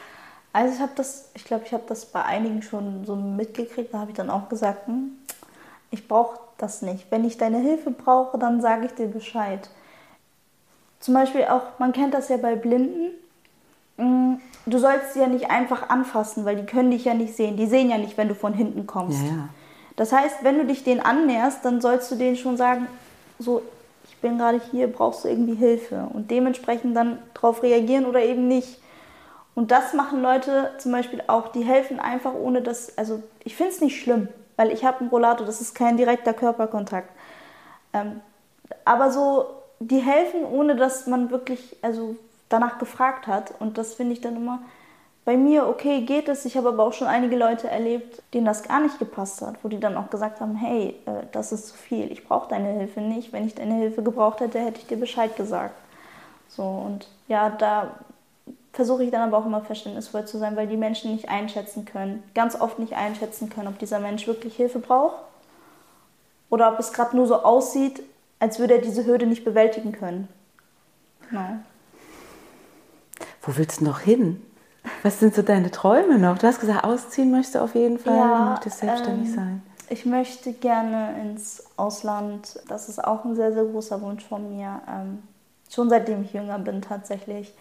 [0.53, 4.01] Also ich habe das, ich glaube, ich habe das bei einigen schon so mitgekriegt, da
[4.01, 5.13] habe ich dann auch gesagt, hm,
[5.93, 7.07] ich brauche das nicht.
[7.11, 9.71] Wenn ich deine Hilfe brauche, dann sage ich dir Bescheid.
[10.99, 13.13] Zum Beispiel auch, man kennt das ja bei Blinden,
[13.99, 17.57] hm, du sollst sie ja nicht einfach anfassen, weil die können dich ja nicht sehen.
[17.57, 19.23] Die sehen ja nicht, wenn du von hinten kommst.
[19.23, 19.49] Ja, ja.
[20.01, 22.87] Das heißt, wenn du dich denen annäherst, dann sollst du denen schon sagen,
[23.39, 23.61] so,
[24.09, 26.09] ich bin gerade hier, brauchst du irgendwie Hilfe.
[26.15, 28.81] Und dementsprechend dann darauf reagieren oder eben nicht.
[29.55, 33.73] Und das machen Leute zum Beispiel auch, die helfen einfach ohne das, also ich finde
[33.73, 37.11] es nicht schlimm, weil ich habe einen Rollator, das ist kein direkter Körperkontakt.
[37.93, 38.23] Ähm,
[38.87, 39.45] aber so,
[39.81, 42.17] die helfen ohne dass man wirklich, also
[42.49, 43.53] danach gefragt hat.
[43.61, 44.61] Und das finde ich dann immer,
[45.25, 46.45] bei mir, okay, geht es.
[46.45, 49.69] Ich habe aber auch schon einige Leute erlebt, denen das gar nicht gepasst hat, wo
[49.69, 53.01] die dann auch gesagt haben, hey, äh, das ist zu viel, ich brauche deine Hilfe
[53.01, 53.33] nicht.
[53.33, 55.75] Wenn ich deine Hilfe gebraucht hätte, hätte ich dir Bescheid gesagt.
[56.49, 57.91] So, und ja, da
[58.73, 62.23] versuche ich dann aber auch immer verständnisvoll zu sein, weil die Menschen nicht einschätzen können,
[62.35, 65.17] ganz oft nicht einschätzen können, ob dieser Mensch wirklich Hilfe braucht
[66.49, 68.03] oder ob es gerade nur so aussieht,
[68.39, 70.29] als würde er diese Hürde nicht bewältigen können.
[71.29, 71.59] Genau.
[73.43, 74.43] Wo willst du noch hin?
[75.03, 76.39] Was sind so deine Träume noch?
[76.39, 79.63] Du hast gesagt, ausziehen möchtest du auf jeden Fall, ja, du möchtest selbstständig ähm, sein.
[79.89, 82.61] Ich möchte gerne ins Ausland.
[82.69, 84.81] Das ist auch ein sehr, sehr großer Wunsch von mir.
[84.89, 85.23] Ähm,
[85.69, 87.53] schon seitdem ich jünger bin tatsächlich.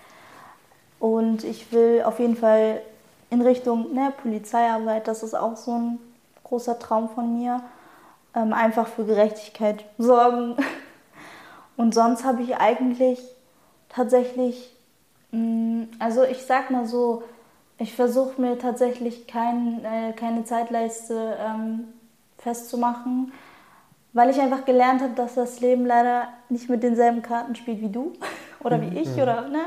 [0.99, 2.81] Und ich will auf jeden Fall
[3.29, 5.07] in Richtung ne, Polizeiarbeit.
[5.07, 5.99] Das ist auch so ein
[6.43, 7.61] großer Traum von mir.
[8.35, 10.55] Ähm, einfach für Gerechtigkeit sorgen.
[11.77, 13.19] Und sonst habe ich eigentlich
[13.87, 14.75] tatsächlich
[15.99, 17.23] also ich sag mal so,
[17.77, 21.87] ich versuche mir tatsächlich kein, äh, keine Zeitleiste ähm,
[22.37, 23.31] festzumachen,
[24.13, 27.89] weil ich einfach gelernt habe, dass das Leben leider nicht mit denselben Karten spielt wie
[27.89, 28.13] du
[28.63, 29.21] oder wie ich mhm.
[29.21, 29.61] oder ne.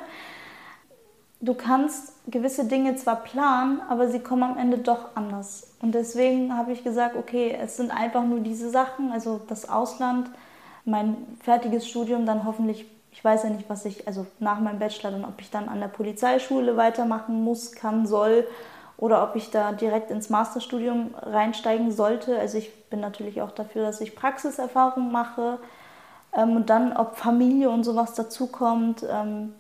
[1.41, 5.75] Du kannst gewisse Dinge zwar planen, aber sie kommen am Ende doch anders.
[5.81, 10.31] Und deswegen habe ich gesagt, okay, es sind einfach nur diese Sachen, also das Ausland,
[10.85, 15.13] mein fertiges Studium, dann hoffentlich ich weiß ja nicht, was ich, also nach meinem Bachelor,
[15.13, 18.47] dann ob ich dann an der Polizeischule weitermachen muss, kann, soll
[18.97, 22.39] oder ob ich da direkt ins Masterstudium reinsteigen sollte.
[22.39, 25.59] Also ich bin natürlich auch dafür, dass ich Praxiserfahrung mache.
[26.35, 29.55] Ähm, und dann, ob Familie und sowas dazukommt, ähm,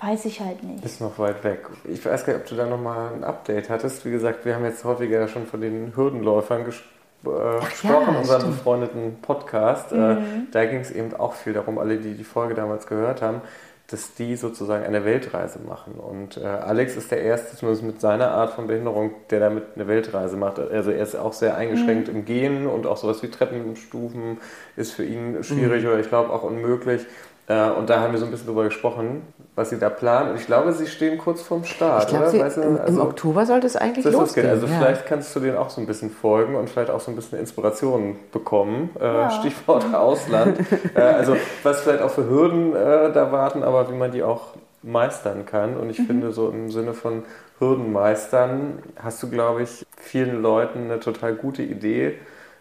[0.00, 0.84] weiß ich halt nicht.
[0.84, 1.68] Ist noch weit weg.
[1.84, 4.04] Ich weiß gar nicht, ob du da nochmal ein Update hattest.
[4.04, 6.95] Wie gesagt, wir haben jetzt häufiger schon von den Hürdenläufern gesprochen
[7.26, 9.92] gesprochen, ja, unserem befreundeten Podcast.
[9.92, 10.46] Äh, mhm.
[10.52, 13.40] da ging es eben auch viel darum, alle, die die Folge damals gehört haben,
[13.88, 15.94] dass die sozusagen eine Weltreise machen.
[15.94, 19.86] Und äh, Alex ist der Erste, zumindest mit seiner Art von Behinderung, der damit eine
[19.86, 20.58] Weltreise macht.
[20.58, 22.16] Also er ist auch sehr eingeschränkt mhm.
[22.16, 24.38] im Gehen und auch sowas wie Treppenstufen
[24.76, 25.90] ist für ihn schwierig mhm.
[25.90, 27.06] oder ich glaube auch unmöglich.
[27.48, 29.22] Äh, und da haben wir so ein bisschen drüber gesprochen,
[29.54, 30.30] was sie da planen.
[30.30, 32.30] Und ich glaube, sie stehen kurz vorm Start, ich glaub, oder?
[32.30, 34.48] Sie, weißt du, im, also, Oktober sollte es eigentlich losgehen.
[34.48, 34.78] Also ja.
[34.78, 37.38] vielleicht kannst du denen auch so ein bisschen folgen und vielleicht auch so ein bisschen
[37.38, 38.90] Inspiration bekommen.
[38.98, 39.30] Äh, ja.
[39.30, 40.58] Stichwort Ausland.
[40.94, 44.54] äh, also was vielleicht auch für Hürden äh, da warten, aber wie man die auch
[44.82, 45.76] meistern kann.
[45.76, 46.06] Und ich mhm.
[46.06, 47.22] finde, so im Sinne von
[47.60, 52.18] Hürden meistern, hast du, glaube ich, vielen Leuten eine total gute Idee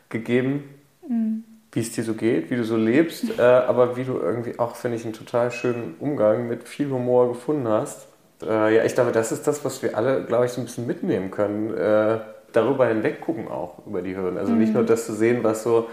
[0.10, 0.76] gegeben.
[1.08, 1.44] Mhm
[1.76, 4.78] wie es dir so geht, wie du so lebst, äh, aber wie du irgendwie auch,
[4.78, 8.08] finde ich, einen total schönen Umgang mit viel Humor gefunden hast.
[8.42, 10.88] Äh, ja, ich glaube, das ist das, was wir alle, glaube ich, so ein bisschen
[10.88, 11.76] mitnehmen können.
[11.76, 12.20] Äh,
[12.54, 14.38] darüber hinweg gucken auch, über die Hürden.
[14.38, 14.60] Also mhm.
[14.60, 15.90] nicht nur das zu sehen, was so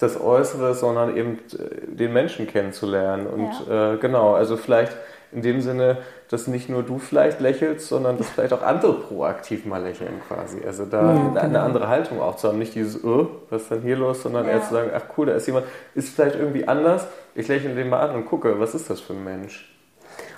[0.00, 3.26] das Äußere, sondern eben äh, den Menschen kennenzulernen.
[3.26, 3.94] Und ja.
[3.94, 4.96] äh, genau, also vielleicht
[5.32, 5.98] in dem Sinne,
[6.28, 10.58] dass nicht nur du vielleicht lächelst, sondern dass vielleicht auch andere proaktiv mal lächeln quasi.
[10.66, 11.60] Also da ja, eine, genau.
[11.60, 12.58] andere Haltung auch zu haben.
[12.58, 14.52] Nicht dieses, oh, was ist denn hier los, sondern ja.
[14.52, 17.06] eher zu sagen, ach cool, da ist jemand, ist vielleicht irgendwie anders.
[17.34, 19.72] Ich lächle den mal an und gucke, was ist das für ein Mensch?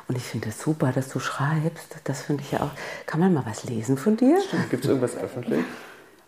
[0.09, 1.97] Und ich finde es super, dass du schreibst.
[2.05, 2.71] Das finde ich ja auch.
[3.07, 4.39] Kann man mal was lesen von dir?
[4.71, 5.65] Gibt es irgendwas öffentlich?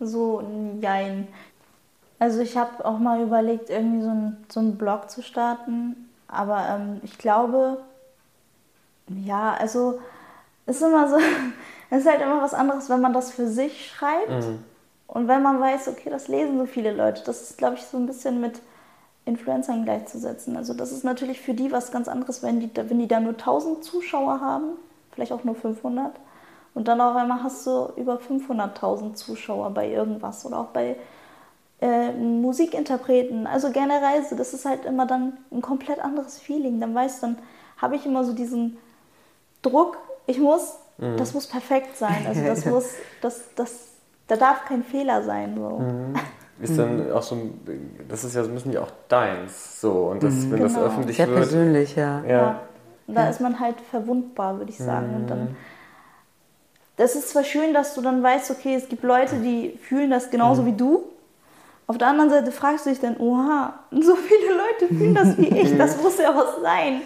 [0.01, 0.43] So,
[0.80, 1.28] jein.
[2.19, 6.09] Also ich habe auch mal überlegt, irgendwie so, ein, so einen Blog zu starten.
[6.29, 7.79] Aber ähm, ich glaube,
[9.09, 10.01] ja, also
[10.67, 11.17] ist immer so,
[11.91, 14.31] es ist halt immer was anderes, wenn man das für sich schreibt.
[14.31, 14.65] Mhm.
[15.07, 17.23] Und wenn man weiß, okay, das lesen so viele Leute.
[17.25, 18.61] Das ist, glaube ich, so ein bisschen mit
[19.27, 20.57] Influencern gleichzusetzen.
[20.57, 23.33] Also das ist natürlich für die was ganz anderes, wenn die, wenn die da nur
[23.33, 24.71] 1000 Zuschauer haben,
[25.12, 26.12] vielleicht auch nur 500.
[26.75, 30.97] Und dann auf einmal hast du über 500.000 Zuschauer bei irgendwas oder auch bei
[31.81, 33.47] äh, Musikinterpreten.
[33.47, 36.81] Also generell, so, das ist halt immer dann ein komplett anderes Feeling.
[36.81, 37.39] Dann weißt dann
[37.79, 38.79] habe ich immer so diesen
[39.62, 41.16] Druck, ich muss, mhm.
[41.16, 42.25] das muss perfekt sein.
[42.27, 43.89] Also das muss, das, das,
[44.27, 45.55] da darf kein Fehler sein.
[45.57, 45.79] So.
[45.79, 46.14] Mhm.
[46.61, 47.37] Ist dann auch so
[48.09, 49.81] das ist ja so ein bisschen auch deins.
[49.81, 50.11] So.
[50.11, 50.53] Und das, mhm.
[50.53, 50.72] wenn genau.
[50.72, 51.37] das öffentlich Sehr wird.
[51.37, 52.22] persönlich, ja.
[52.25, 52.29] ja.
[52.29, 52.61] ja.
[53.07, 53.31] Und da ja.
[53.31, 55.14] ist man halt verwundbar, würde ich sagen.
[55.16, 55.57] Und dann mhm.
[56.97, 60.31] das ist zwar schön, dass du dann weißt, okay, es gibt Leute, die fühlen das
[60.31, 60.66] genauso mhm.
[60.66, 61.05] wie du.
[61.87, 65.49] Auf der anderen Seite fragst du dich dann, oha, so viele Leute fühlen das wie
[65.49, 67.03] ich, das muss ja was sein.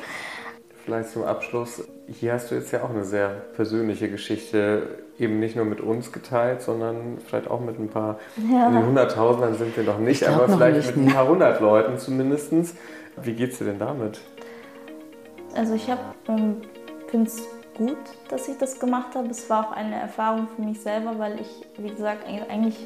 [0.85, 5.57] Vielleicht zum Abschluss, hier hast du jetzt ja auch eine sehr persönliche Geschichte, eben nicht
[5.57, 8.18] nur mit uns geteilt, sondern vielleicht auch mit ein paar,
[8.51, 8.68] ja.
[8.68, 11.99] in den Hunderttausendern sind wir noch nicht, aber vielleicht nicht, mit ein paar hundert Leuten
[11.99, 12.53] zumindest.
[13.20, 14.20] Wie geht's dir denn damit?
[15.55, 15.89] Also ich
[16.29, 16.57] ähm,
[17.09, 17.43] finde es
[17.76, 17.99] gut,
[18.29, 19.29] dass ich das gemacht habe.
[19.29, 22.76] Es war auch eine Erfahrung für mich selber, weil ich, wie gesagt, eigentlich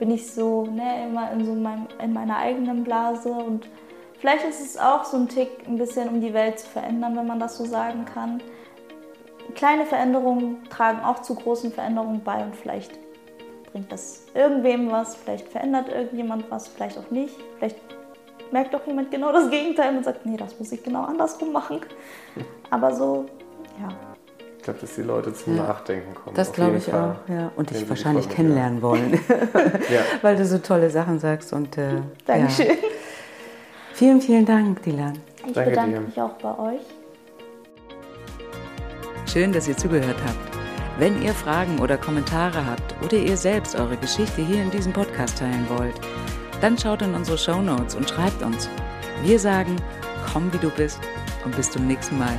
[0.00, 3.68] bin ich so ne, immer in, so mein, in meiner eigenen Blase und
[4.20, 7.26] Vielleicht ist es auch so ein Tick, ein bisschen um die Welt zu verändern, wenn
[7.26, 8.42] man das so sagen kann.
[9.54, 12.98] Kleine Veränderungen tragen auch zu großen Veränderungen bei und vielleicht
[13.72, 17.34] bringt das irgendwem was, vielleicht verändert irgendjemand was, vielleicht auch nicht.
[17.56, 17.78] Vielleicht
[18.52, 21.80] merkt auch jemand genau das Gegenteil und sagt, nee, das muss ich genau andersrum machen.
[22.68, 23.24] Aber so,
[23.80, 23.88] ja.
[24.60, 25.62] Ich glaube, dass die Leute zum ja.
[25.62, 26.36] Nachdenken kommen.
[26.36, 27.16] Das glaube ich Fall.
[27.16, 27.50] auch, ja.
[27.56, 29.14] Und dich wahrscheinlich kennenlernen wollen.
[29.90, 30.00] ja.
[30.20, 31.78] Weil du so tolle Sachen sagst und.
[31.78, 32.66] Äh, Dankeschön.
[32.66, 32.74] Ja.
[33.94, 35.18] Vielen, vielen Dank, Dilan.
[35.46, 36.00] Ich Danke bedanke dir.
[36.02, 36.80] mich auch bei euch.
[39.32, 40.58] Schön, dass ihr zugehört habt.
[40.98, 45.38] Wenn ihr Fragen oder Kommentare habt oder ihr selbst eure Geschichte hier in diesem Podcast
[45.38, 45.98] teilen wollt,
[46.60, 48.68] dann schaut in unsere Show Notes und schreibt uns.
[49.22, 49.76] Wir sagen,
[50.30, 51.00] komm wie du bist
[51.46, 52.36] und bis zum nächsten Mal.